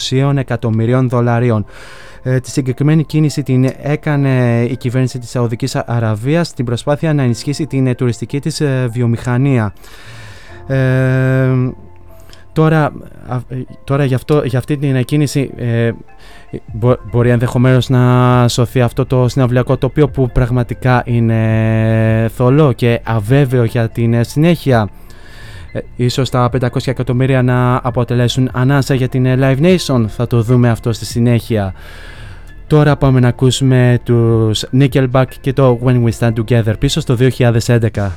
500 0.10 0.34
εκατομμυρίων 0.36 1.10
δολαρίων. 1.10 1.66
Ε, 2.24 2.40
τη 2.40 2.50
συγκεκριμένη 2.50 3.04
κίνηση 3.04 3.44
την 3.44 3.70
έκανε 3.82 4.64
η 4.70 4.78
κυβέρνηση 4.78 5.20
της 5.20 5.30
Σαουδικής 5.30 5.76
Αραβίας 5.76 6.48
στην 6.48 6.66
προσπάθεια 6.66 7.14
να 7.14 7.24
ενισχύσει 7.24 7.68
την 7.68 7.96
τουριστική 7.96 8.40
της 8.40 8.62
ε, 8.62 8.88
βιομηχανία. 8.92 9.74
Ε, 10.68 11.50
Τώρα, 12.58 12.92
τώρα 13.84 14.06
για, 14.06 14.16
αυτό, 14.16 14.44
για 14.46 14.60
αυτή 14.60 14.78
την 14.78 15.04
κίνηση 15.06 15.52
ε, 15.58 15.92
μπορεί 17.12 17.30
ενδεχομένως 17.30 17.90
να 17.90 18.48
σωθεί 18.48 18.82
αυτό 18.82 19.06
το 19.06 19.28
συναυλιακό 19.28 19.78
τοπίο 19.78 20.10
που 20.10 20.32
πραγματικά 20.32 21.02
είναι 21.06 22.30
θολό 22.36 22.74
και 22.74 23.02
αβέβαιο 23.04 23.64
για 23.64 23.90
την 23.90 24.24
συνέχεια. 24.24 24.90
Ε, 25.72 25.80
ίσως 25.96 26.30
τα 26.30 26.50
500 26.62 26.68
εκατομμύρια 26.86 27.42
να 27.42 27.80
αποτελέσουν 27.84 28.50
ανάσα 28.54 28.94
για 28.94 29.08
την 29.08 29.26
Live 29.28 29.60
Nation. 29.60 30.06
Θα 30.08 30.28
το 30.28 30.42
δούμε 30.42 30.70
αυτό 30.70 30.94
στη 30.94 31.06
συνέχεια. 31.06 31.74
Τώρα 32.68 32.96
πάμε 32.96 33.20
να 33.20 33.28
ακούσουμε 33.28 34.00
τους 34.04 34.66
Nickelback 34.80 35.28
και 35.42 35.54
το 35.54 35.80
When 35.84 36.04
We 36.04 36.12
Stand 36.20 36.34
Together 36.34 36.74
πίσω 36.80 37.00
στο 37.00 37.18
2011. 37.20 38.10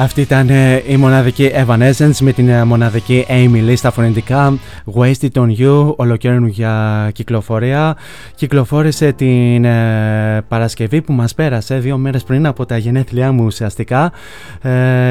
Αυτή 0.00 0.20
ήταν 0.20 0.48
ε, 0.48 0.82
η 0.86 0.96
μοναδική 0.96 1.50
Evanescence 1.66 2.16
με 2.20 2.32
την 2.32 2.48
ε, 2.48 2.64
μοναδική 2.64 3.26
Amy 3.28 3.68
Lee 3.68 3.76
στα 3.76 3.90
φωνητικά 3.90 4.58
Wasted 4.94 5.32
on 5.32 5.48
You, 5.58 5.96
ολοκαίρινου 5.96 6.46
για 6.46 7.10
κυκλοφορία. 7.14 7.96
Κυκλοφόρησε 8.34 9.12
την 9.12 9.64
ε, 9.64 10.42
Παρασκευή 10.48 11.02
που 11.02 11.12
μας 11.12 11.34
πέρασε, 11.34 11.78
δύο 11.78 11.96
μέρες 11.96 12.22
πριν 12.22 12.46
από 12.46 12.66
τα 12.66 12.76
γενέθλιά 12.76 13.32
μου 13.32 13.44
ουσιαστικά 13.44 14.12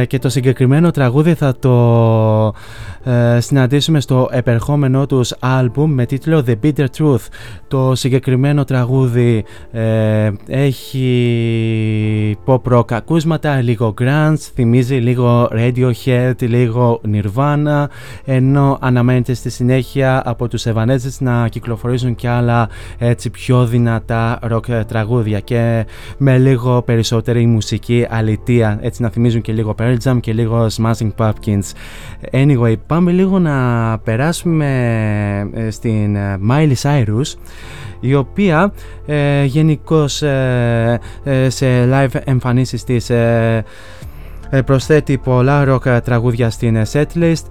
και 0.07 0.19
το 0.19 0.29
συγκεκριμένο 0.29 0.91
τραγούδι 0.91 1.33
θα 1.33 1.55
το 1.59 2.53
συναντήσουμε 3.37 3.99
στο 3.99 4.29
επερχόμενό 4.31 5.05
τους 5.05 5.33
άλμπουμ 5.39 5.91
με 5.93 6.05
τίτλο 6.05 6.43
The 6.47 6.53
Bitter 6.63 6.85
Truth. 6.97 7.25
Το 7.67 7.95
συγκεκριμένο 7.95 8.63
τραγούδι 8.63 9.43
έχει 10.47 11.07
pop 12.45 12.61
rock 12.73 12.93
ακούσματα, 12.93 13.61
λίγο 13.61 13.93
grunge, 14.01 14.35
θυμίζει 14.53 14.75
λίγο 14.85 15.49
Radiohead, 15.51 16.33
λίγο 16.39 17.01
Nirvana 17.13 17.85
ενώ 18.25 18.77
αναμένεται 18.81 19.33
στη 19.33 19.49
συνέχεια 19.49 20.21
από 20.25 20.47
τους 20.47 20.65
Evanescence 20.67 21.17
να 21.19 21.47
κυκλοφορήσουν 21.47 22.15
και 22.15 22.27
άλλα 22.27 22.69
έτσι 22.97 23.29
πιο 23.29 23.65
δυνατά 23.65 24.39
rock 24.51 24.85
τραγούδια 24.87 25.39
και 25.39 25.85
με 26.17 26.37
λίγο 26.37 26.81
περισσότερη 26.81 27.45
μουσική 27.45 28.05
αλητία. 28.09 28.79
Έτσι 28.81 29.01
να 29.01 29.09
θυμίζουν 29.09 29.41
και 29.41 29.53
λίγο 29.53 29.75
Pearl 29.79 29.95
Jam 30.03 30.17
και 30.19 30.33
λίγο 30.33 30.67
Smashing 30.77 31.11
Pumpkins. 31.17 31.71
Anyway 32.31 32.75
πάμε 32.87 33.11
λίγο 33.11 33.39
να 33.39 33.97
περάσουμε 34.03 34.67
ε, 35.53 35.69
στην 35.69 36.15
ε, 36.15 36.39
Miley 36.49 36.73
Cyrus 36.81 37.35
η 37.99 38.15
οποία 38.15 38.73
ε, 39.05 39.43
γενικώς 39.43 40.21
ε, 40.21 40.99
σε 41.47 41.65
live 41.91 42.21
εμφανίσεις 42.23 42.83
της 42.83 43.09
ε, 43.09 43.63
προσθέτει 44.65 45.17
πολλά 45.17 45.65
rock 45.67 45.99
τραγούδια 46.03 46.49
στην 46.49 46.75
ε, 46.75 46.85
setlist 46.91 47.43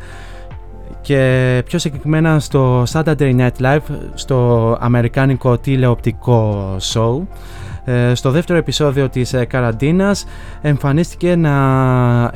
και 1.00 1.62
πιο 1.66 1.78
συγκεκριμένα 1.78 2.40
στο 2.40 2.82
Saturday 2.92 3.36
Night 3.36 3.60
Live 3.60 3.80
στο 4.14 4.76
αμερικάνικο 4.80 5.58
τηλεοπτικό 5.58 6.76
show. 6.92 7.22
Ε, 7.84 8.14
στο 8.14 8.30
δεύτερο 8.30 8.58
επεισόδιο 8.58 9.08
της 9.08 9.34
καραντίνας 9.48 10.26
εμφανίστηκε 10.62 11.36
να, 11.36 12.30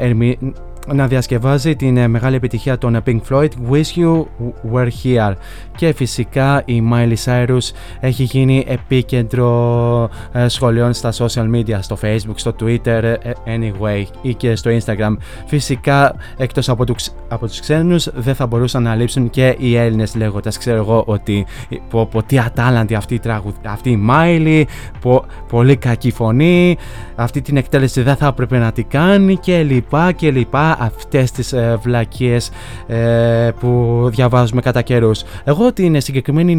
να 0.86 1.06
διασκευάζει 1.06 1.76
την 1.76 1.96
ε, 1.96 2.08
μεγάλη 2.08 2.36
επιτυχία 2.36 2.78
των 2.78 3.02
Pink 3.06 3.20
Floyd 3.30 3.48
Wish 3.70 3.96
You 3.96 4.24
Were 4.72 4.88
Here. 5.02 5.32
Και 5.76 5.92
φυσικά 5.92 6.62
η 6.64 6.82
Miley 6.92 7.14
Cyrus 7.24 7.70
έχει 8.00 8.22
γίνει 8.22 8.64
επίκεντρο 8.68 10.10
ε, 10.32 10.48
σχολείων 10.48 10.92
στα 10.92 11.12
social 11.12 11.50
media 11.54 11.78
στο 11.80 11.98
facebook, 12.02 12.34
στο 12.34 12.54
twitter 12.60 13.02
ε, 13.02 13.16
anyway 13.44 14.04
ή 14.22 14.34
και 14.34 14.56
στο 14.56 14.70
instagram. 14.70 15.16
Φυσικά 15.46 16.14
εκτός 16.36 16.68
από, 16.68 16.84
τους, 16.84 17.10
από 17.28 17.46
τους 17.46 17.60
ξένους 17.60 18.08
δεν 18.14 18.34
θα 18.34 18.46
μπορούσαν 18.46 18.82
να 18.82 18.94
λείψουν 18.94 19.30
και 19.30 19.56
οι 19.58 19.76
Έλληνες 19.76 20.14
λέγοντας 20.14 20.58
ξέρω 20.58 20.76
εγώ 20.76 21.02
ότι 21.06 21.46
πω, 21.90 22.06
πω 22.06 22.22
τι 22.22 22.38
ατάλαντη 22.38 22.94
αυτή, 22.94 23.14
η 23.14 23.20
αυτή 23.66 23.90
η 23.90 24.06
Miley 24.10 24.62
πο, 25.00 25.24
πολύ 25.48 25.76
κακή 25.76 26.10
φωνή 26.10 26.76
αυτή 27.14 27.42
την 27.42 27.56
εκτέλεση 27.56 28.02
δεν 28.02 28.16
θα 28.16 28.26
έπρεπε 28.26 28.58
να 28.58 28.72
την 28.72 28.86
κάνει 28.88 29.36
και 29.36 29.62
λοιπά 29.62 30.12
και 30.12 30.30
λοιπά 30.30 30.69
αυτές 30.78 31.30
τις 31.30 31.52
ε, 31.52 31.78
βλακίες 31.82 32.50
ε, 32.86 33.50
που 33.60 34.04
διαβάζουμε 34.10 34.60
κατά 34.60 34.82
καιρούς. 34.82 35.22
Εγώ 35.44 35.72
την 35.72 36.00
συγκεκριμένη 36.00 36.54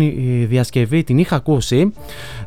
διασκευή 0.50 1.04
την 1.04 1.18
είχα 1.18 1.36
ακούσει, 1.36 1.94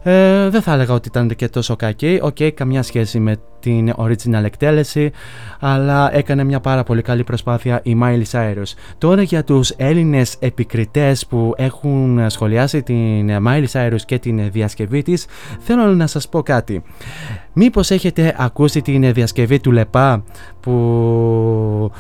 ε, 0.03 0.49
δεν 0.49 0.63
θα 0.63 0.73
έλεγα 0.73 0.95
ότι 0.95 1.09
ήταν 1.09 1.29
και 1.29 1.49
τόσο 1.49 1.77
κακή, 1.77 2.19
OK, 2.23 2.37
okay, 2.39 2.51
καμιά 2.55 2.83
σχέση 2.83 3.19
με 3.19 3.37
την 3.65 3.93
original 3.97 4.45
εκτέλεση, 4.45 5.11
αλλά 5.61 6.15
έκανε 6.17 6.45
μια 6.45 6.61
πάρα 6.61 6.83
πολύ 6.83 7.03
καλή 7.03 7.25
προσπάθεια 7.25 7.81
η 7.83 7.97
Miley 8.03 8.23
Cyrus. 8.31 8.75
Τώρα 8.99 9.23
για 9.23 9.45
τους 9.45 9.71
Έλληνες 9.71 10.37
επικριτές 10.39 11.27
που 11.27 11.55
έχουν 11.57 12.31
σχολιάσει 12.31 12.83
την 12.83 13.31
Miley 13.47 13.67
Cyrus 13.73 14.01
και 14.07 14.19
την 14.19 14.51
διασκευή 14.51 15.03
της, 15.03 15.27
θέλω 15.59 15.95
να 15.95 16.07
σας 16.07 16.29
πω 16.29 16.43
κάτι. 16.43 16.83
Μήπως 17.53 17.91
έχετε 17.91 18.35
ακούσει 18.39 18.83
την 18.83 19.13
διασκευή 19.13 19.61
του 19.61 19.73
Λεπά 19.73 20.25
που 20.61 21.91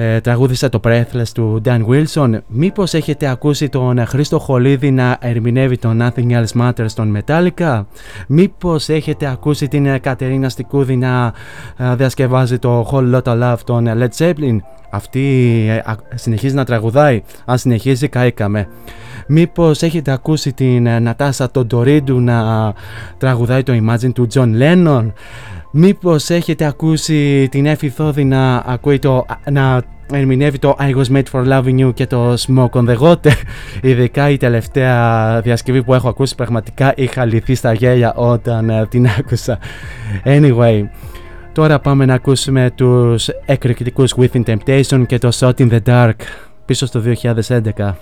ε, 0.00 0.20
τραγούδισε 0.20 0.68
το 0.68 0.80
Breathless 0.84 1.28
του 1.34 1.60
Dan 1.64 1.80
Wilson. 1.86 2.38
Μήπως 2.46 2.94
έχετε 2.94 3.26
ακούσει 3.26 3.68
τον 3.68 4.06
Χρήστο 4.06 4.38
Χολίδη 4.38 4.90
να 4.90 5.16
ερμηνεύει 5.20 5.78
το 5.78 5.90
Nothing 6.00 6.30
Else 6.30 6.60
Matters 6.60 6.84
στον 6.86 7.16
Metallica; 7.16 7.84
Μήπως 8.28 8.88
έχετε 8.88 9.26
ακούσει 9.26 9.68
την 9.68 10.00
Κατερίνα 10.00 10.48
Στικούδη 10.48 10.96
να 10.96 11.32
ε, 11.76 11.94
διασκευάζει 11.94 12.58
το 12.58 12.88
Whole 12.92 13.14
Lotta 13.14 13.42
Love 13.42 13.58
των 13.64 13.86
Led 13.88 14.08
Zeppelin; 14.18 14.56
Αυτή 14.90 15.66
ε, 15.68 15.92
συνεχίζει 16.14 16.54
να 16.54 16.64
τραγουδάει. 16.64 17.22
Αν 17.44 17.58
συνεχίζει 17.58 18.08
καήκαμε. 18.08 18.68
Μήπως 19.26 19.82
έχετε 19.82 20.12
ακούσει 20.12 20.52
την 20.52 20.86
ε, 20.86 20.98
Νατάσα 20.98 21.50
Τοντορίντου 21.50 22.20
να 22.20 22.72
τραγουδάει 23.18 23.62
το 23.62 23.72
Imagine 23.72 24.12
του 24.12 24.26
John 24.34 24.50
Lennon; 24.60 25.12
Μήπως 25.70 26.30
έχετε 26.30 26.64
ακούσει 26.64 27.48
την 27.50 27.66
Εφη 27.66 27.88
Θόδη 27.88 28.24
να 28.24 28.56
ακούει 28.56 28.98
το, 28.98 29.26
να 29.50 29.82
ερμηνεύει 30.12 30.58
το 30.58 30.76
I 30.80 30.94
was 30.94 31.16
made 31.16 31.22
for 31.32 31.46
loving 31.48 31.86
you 31.86 31.94
και 31.94 32.06
το 32.06 32.32
Smoke 32.32 32.70
on 32.70 32.88
the 32.88 32.96
Water. 32.98 33.32
Ειδικά 33.82 34.30
η 34.30 34.36
τελευταία 34.36 35.40
διασκευή 35.40 35.82
που 35.82 35.94
έχω 35.94 36.08
ακούσει 36.08 36.34
πραγματικά 36.34 36.92
είχα 36.96 37.24
λυθεί 37.24 37.54
στα 37.54 37.72
γέλια 37.72 38.14
όταν 38.14 38.70
ε, 38.70 38.86
την 38.86 39.06
άκουσα. 39.18 39.58
Anyway, 40.24 40.82
τώρα 41.52 41.78
πάμε 41.78 42.04
να 42.04 42.14
ακούσουμε 42.14 42.70
τους 42.74 43.28
εκρηκτικούς 43.28 44.14
Within 44.16 44.42
Temptation 44.44 45.06
και 45.06 45.18
το 45.18 45.28
Shot 45.38 45.54
in 45.54 45.70
the 45.70 45.80
Dark 45.86 46.16
πίσω 46.64 46.86
στο 46.86 47.02
2011. 47.22 47.94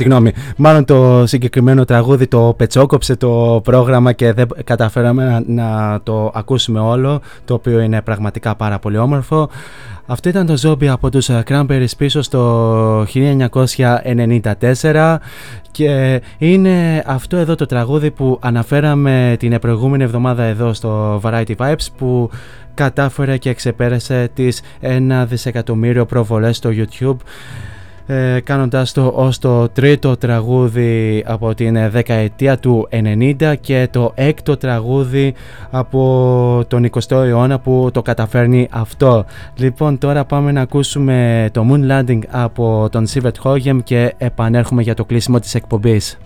Συγγνώμη, 0.00 0.32
μάλλον 0.56 0.84
το 0.84 1.26
συγκεκριμένο 1.26 1.84
τραγούδι 1.84 2.26
το 2.26 2.54
πετσόκοψε 2.56 3.16
το 3.16 3.60
πρόγραμμα 3.64 4.12
και 4.12 4.32
δεν 4.32 4.48
καταφέραμε 4.64 5.42
να 5.46 6.00
το 6.02 6.32
ακούσουμε 6.34 6.80
όλο, 6.80 7.20
το 7.44 7.54
οποίο 7.54 7.80
είναι 7.80 8.02
πραγματικά 8.02 8.54
πάρα 8.54 8.78
πολύ 8.78 8.98
όμορφο. 8.98 9.48
Αυτό 10.06 10.28
ήταν 10.28 10.46
το 10.46 10.56
ζόμπι 10.56 10.88
από 10.88 11.10
τους 11.10 11.30
Cranberries 11.48 11.96
πίσω 11.96 12.22
στο 12.22 13.02
1994 13.02 15.16
και 15.70 16.20
είναι 16.38 17.02
αυτό 17.06 17.36
εδώ 17.36 17.54
το 17.54 17.66
τραγούδι 17.66 18.10
που 18.10 18.38
αναφέραμε 18.42 19.36
την 19.38 19.58
προηγούμενη 19.58 20.02
εβδομάδα 20.02 20.42
εδώ 20.42 20.72
στο 20.72 21.20
Variety 21.24 21.56
Vibes 21.56 21.86
που 21.98 22.30
κατάφερε 22.74 23.36
και 23.36 23.54
ξεπέρασε 23.54 24.30
τις 24.34 24.62
1 24.82 25.24
δισεκατομμύριο 25.28 26.06
προβολές 26.06 26.56
στο 26.56 26.70
YouTube 26.72 27.16
ε, 28.10 28.40
κάνοντας 28.40 28.92
το 28.92 29.12
ως 29.16 29.38
το 29.38 29.68
τρίτο 29.68 30.16
τραγούδι 30.16 31.24
από 31.26 31.54
την 31.54 31.90
δεκαετία 31.90 32.58
του 32.58 32.88
90 33.38 33.54
και 33.60 33.88
το 33.90 34.12
έκτο 34.14 34.56
τραγούδι 34.56 35.34
από 35.70 36.64
τον 36.68 36.90
20ο 36.90 37.10
αιώνα 37.10 37.58
που 37.58 37.90
το 37.92 38.02
καταφέρνει 38.02 38.68
αυτό. 38.70 39.24
Λοιπόν 39.56 39.98
τώρα 39.98 40.24
πάμε 40.24 40.52
να 40.52 40.60
ακούσουμε 40.60 41.48
το 41.52 41.66
Moon 41.70 41.90
Landing 41.90 42.20
από 42.30 42.88
τον 42.90 43.06
Sivert 43.12 43.42
Hogem 43.42 43.78
και 43.84 44.14
επανέρχομαι 44.18 44.82
για 44.82 44.94
το 44.94 45.04
κλείσιμο 45.04 45.38
της 45.38 45.54
εκπομπής. 45.54 46.18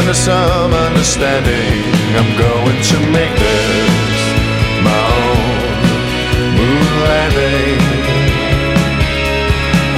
We 0.00 0.06
couldn't 0.06 0.16
some 0.16 0.72
understanding. 0.72 1.84
I'm 2.16 2.32
going 2.38 2.80
to 2.90 2.96
make 3.12 3.34
this 3.36 4.20
my 4.80 5.00
own 5.20 5.44
moon 6.56 6.88
landing. 7.04 7.80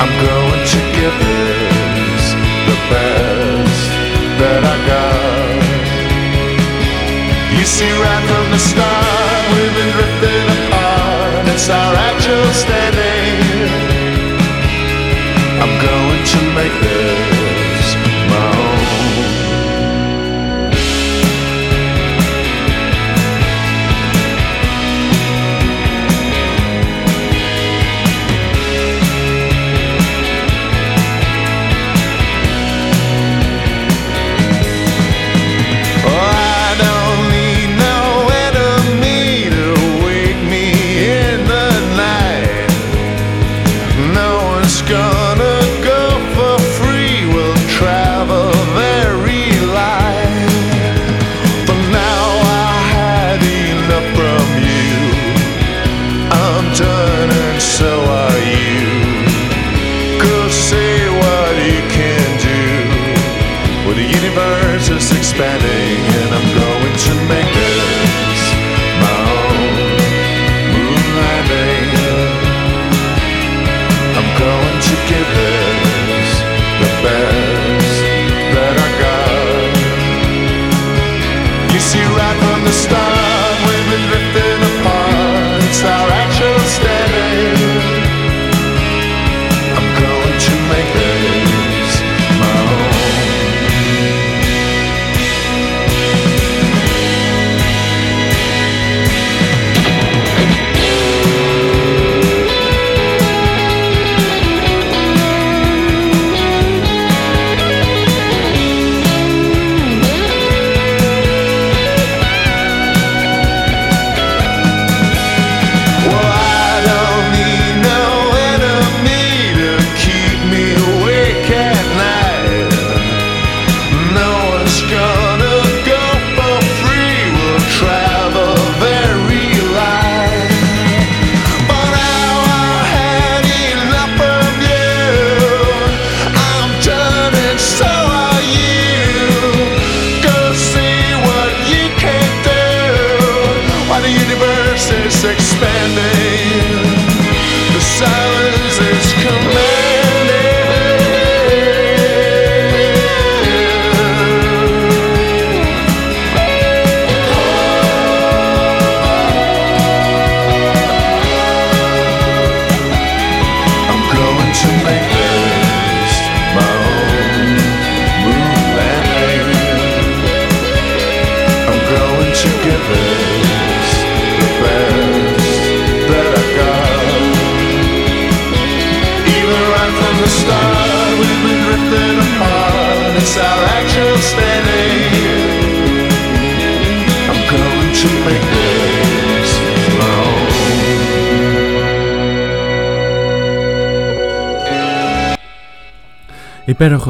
I'm 0.03 0.15
going 0.27 0.63
to 0.73 0.79
give 0.99 1.15
this 1.23 2.25
the 2.67 2.77
best 2.91 3.83
that 4.43 4.63
I 4.75 4.77
got. 4.91 5.63
You 7.57 7.65
see, 7.65 7.93
right 8.03 8.25
from 8.27 8.47
the 8.51 8.59
start, 8.59 9.43
we've 9.55 9.75
been 9.79 9.93
drifting 9.95 10.47
apart. 10.59 11.47
It's 11.55 11.71
our 11.71 11.95
actual 12.11 12.51
standing. 12.51 13.71
I'm 15.63 15.75
going 15.79 16.23
to 16.27 16.39
make 16.59 16.75
this 16.83 17.32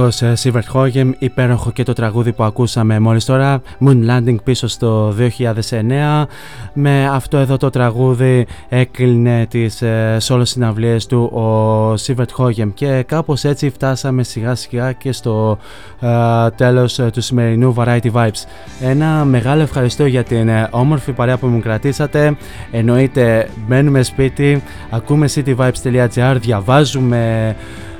Υπέροχο 0.02 0.36
Σίβερτ 0.36 0.68
Χόγεμ, 0.68 1.10
υπέροχο 1.18 1.70
και 1.70 1.82
το 1.82 1.92
τραγούδι 1.92 2.32
που 2.32 2.42
ακούσαμε 2.42 2.98
μόλις 2.98 3.24
τώρα, 3.24 3.62
Moon 3.86 4.10
Landing 4.10 4.36
πίσω 4.44 4.66
στο 4.68 5.14
2009. 5.18 6.24
Με 6.72 7.08
αυτό 7.08 7.36
εδώ 7.36 7.56
το 7.56 7.70
τραγούδι 7.70 8.46
έκλεινε 8.68 9.46
τις 9.50 9.82
ε, 9.82 10.16
solo 10.22 10.40
συναυλίες 10.42 11.06
του 11.06 11.30
ο 11.32 11.96
Σίβερτ 11.96 12.30
Χόγεμ 12.32 12.70
και 12.74 13.04
κάπως 13.06 13.44
έτσι 13.44 13.70
φτάσαμε 13.70 14.22
σιγά 14.22 14.54
σιγά 14.54 14.92
και 14.92 15.12
στο 15.12 15.58
ε, 16.00 16.08
τέλος 16.56 17.00
του 17.12 17.20
σημερινού 17.20 17.74
Variety 17.78 18.12
Vibes. 18.12 18.44
Ένα 18.80 19.24
μεγάλο 19.24 19.62
ευχαριστώ 19.62 20.06
για 20.06 20.22
την 20.22 20.48
ε, 20.48 20.68
όμορφη 20.70 21.12
παρέα 21.12 21.36
που 21.36 21.46
μου 21.46 21.60
κρατήσατε. 21.60 22.36
Εννοείται 22.70 23.48
μπαίνουμε 23.66 24.02
σπίτι, 24.02 24.62
ακούμε 24.90 25.28
cityvibes.gr, 25.34 26.36
διαβάζουμε 26.40 27.48
ε, 27.48 27.90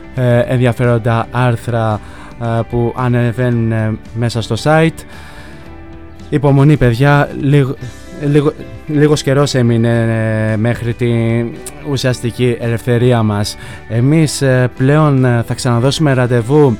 ενδιαφέροντα 0.47 1.27
άρθρα 1.31 2.01
ε, 2.43 2.61
που 2.71 2.95
ανεβαίνουν 2.97 3.73
ε, 3.73 3.99
μέσα 4.15 4.43
στο 4.43 4.55
site. 4.63 5.05
Υπομονή 6.29 6.77
παιδιά, 6.77 7.29
λίγο, 7.41 7.75
λίγο, 8.27 8.53
λίγος 8.87 9.23
καιρός 9.23 9.55
έμεινε 9.55 10.57
μέχρι 10.57 10.95
την 10.95 11.51
ουσιαστική 11.91 12.57
ελευθερία 12.61 13.23
μας. 13.23 13.57
Εμείς 13.89 14.43
πλέον 14.77 15.27
θα 15.47 15.55
ξαναδώσουμε 15.55 16.13
ραντεβού 16.13 16.77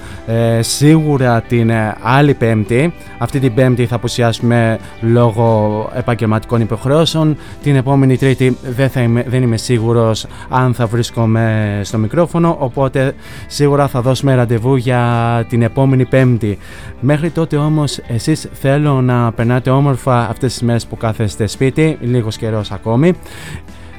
σίγουρα 0.61 1.41
την 1.41 1.73
άλλη 2.03 2.35
πέμπτη. 2.35 2.93
Αυτή 3.19 3.39
την 3.39 3.55
πέμπτη 3.55 3.87
θα 3.87 3.95
απουσιάσουμε 3.95 4.79
λόγω 5.01 5.91
επαγγελματικών 5.95 6.61
υποχρεώσεων. 6.61 7.37
Την 7.63 7.77
επόμενη 7.77 8.17
τρίτη 8.17 8.57
δεν, 8.77 8.89
θα 8.89 9.01
είμαι, 9.01 9.25
δεν 9.27 9.43
είμαι 9.43 9.57
σίγουρος 9.57 10.27
αν 10.49 10.75
θα 10.75 10.87
βρίσκομαι 10.87 11.81
στο 11.85 11.99
μικρόφωνο, 11.99 12.57
οπότε 12.59 13.15
σίγουρα 13.47 13.89
θα 13.89 14.01
δώσουμε 14.01 14.35
ραντεβού 14.35 14.77
για 14.77 15.45
την 15.49 15.63
επόμενη 15.63 16.05
πέμπτη. 16.05 16.59
Μέχρι 17.01 17.31
τότε 17.31 17.57
όμως 17.57 17.99
εσείς 18.07 18.49
θέλω 18.53 19.01
να 19.01 19.33
περνάτε 19.33 19.71
όμορφα 19.71 20.29
αυτές 20.29 20.53
τις 20.53 20.63
μέρες 20.63 20.87
που 20.87 20.97
κάθεστε 20.97 21.47
σπίτι, 21.47 21.99
λίγος 22.01 22.37
καιρός 22.37 22.71
ακόμη. 22.73 23.13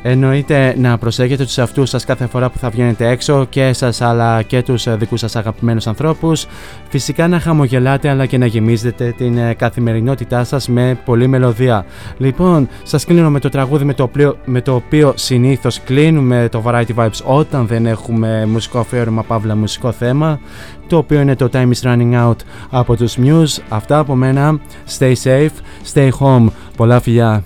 Εννοείται 0.05 0.75
να 0.77 0.97
προσέχετε 0.97 1.43
τους 1.43 1.57
αυτούς 1.57 1.89
σας 1.89 2.05
κάθε 2.05 2.27
φορά 2.27 2.49
που 2.49 2.57
θα 2.57 2.69
βγαίνετε 2.69 3.07
έξω 3.07 3.45
και 3.49 3.63
εσάς 3.63 4.01
αλλά 4.01 4.41
και 4.41 4.61
τους 4.61 4.97
δικούς 4.97 5.19
σας 5.19 5.35
αγαπημένους 5.35 5.87
ανθρώπους. 5.87 6.45
Φυσικά 6.89 7.27
να 7.27 7.39
χαμογελάτε 7.39 8.09
αλλά 8.09 8.25
και 8.25 8.37
να 8.37 8.45
γεμίζετε 8.45 9.13
την 9.17 9.37
ε, 9.37 9.53
καθημερινότητά 9.53 10.43
σας 10.43 10.67
με 10.67 10.99
πολλή 11.05 11.27
μελωδία. 11.27 11.85
Λοιπόν, 12.17 12.67
σας 12.83 13.05
κλείνω 13.05 13.29
με 13.29 13.39
το 13.39 13.49
τραγούδι 13.49 13.83
με 13.83 13.93
το 13.93 14.03
οποίο, 14.03 14.37
με 14.45 14.61
το 14.61 14.75
οποίο 14.75 15.13
συνήθως 15.15 15.81
κλείνουμε 15.83 16.47
το 16.51 16.63
Variety 16.65 16.95
Vibes 16.95 17.23
όταν 17.23 17.67
δεν 17.67 17.85
έχουμε 17.85 18.45
μουσικό 18.45 18.79
αφιέρωμα 18.79 19.23
παύλα 19.23 19.55
μουσικό 19.55 19.91
θέμα 19.91 20.39
το 20.87 20.97
οποίο 20.97 21.21
είναι 21.21 21.35
το 21.35 21.49
Time 21.53 21.69
is 21.71 21.87
Running 21.87 22.27
Out 22.27 22.35
από 22.69 22.95
τους 22.95 23.17
Muse. 23.23 23.61
Αυτά 23.69 23.97
από 23.97 24.15
μένα. 24.15 24.59
Stay 24.97 25.13
safe, 25.23 25.49
stay 25.93 26.09
home. 26.19 26.47
Πολλά 26.75 26.99
φιλιά. 26.99 27.43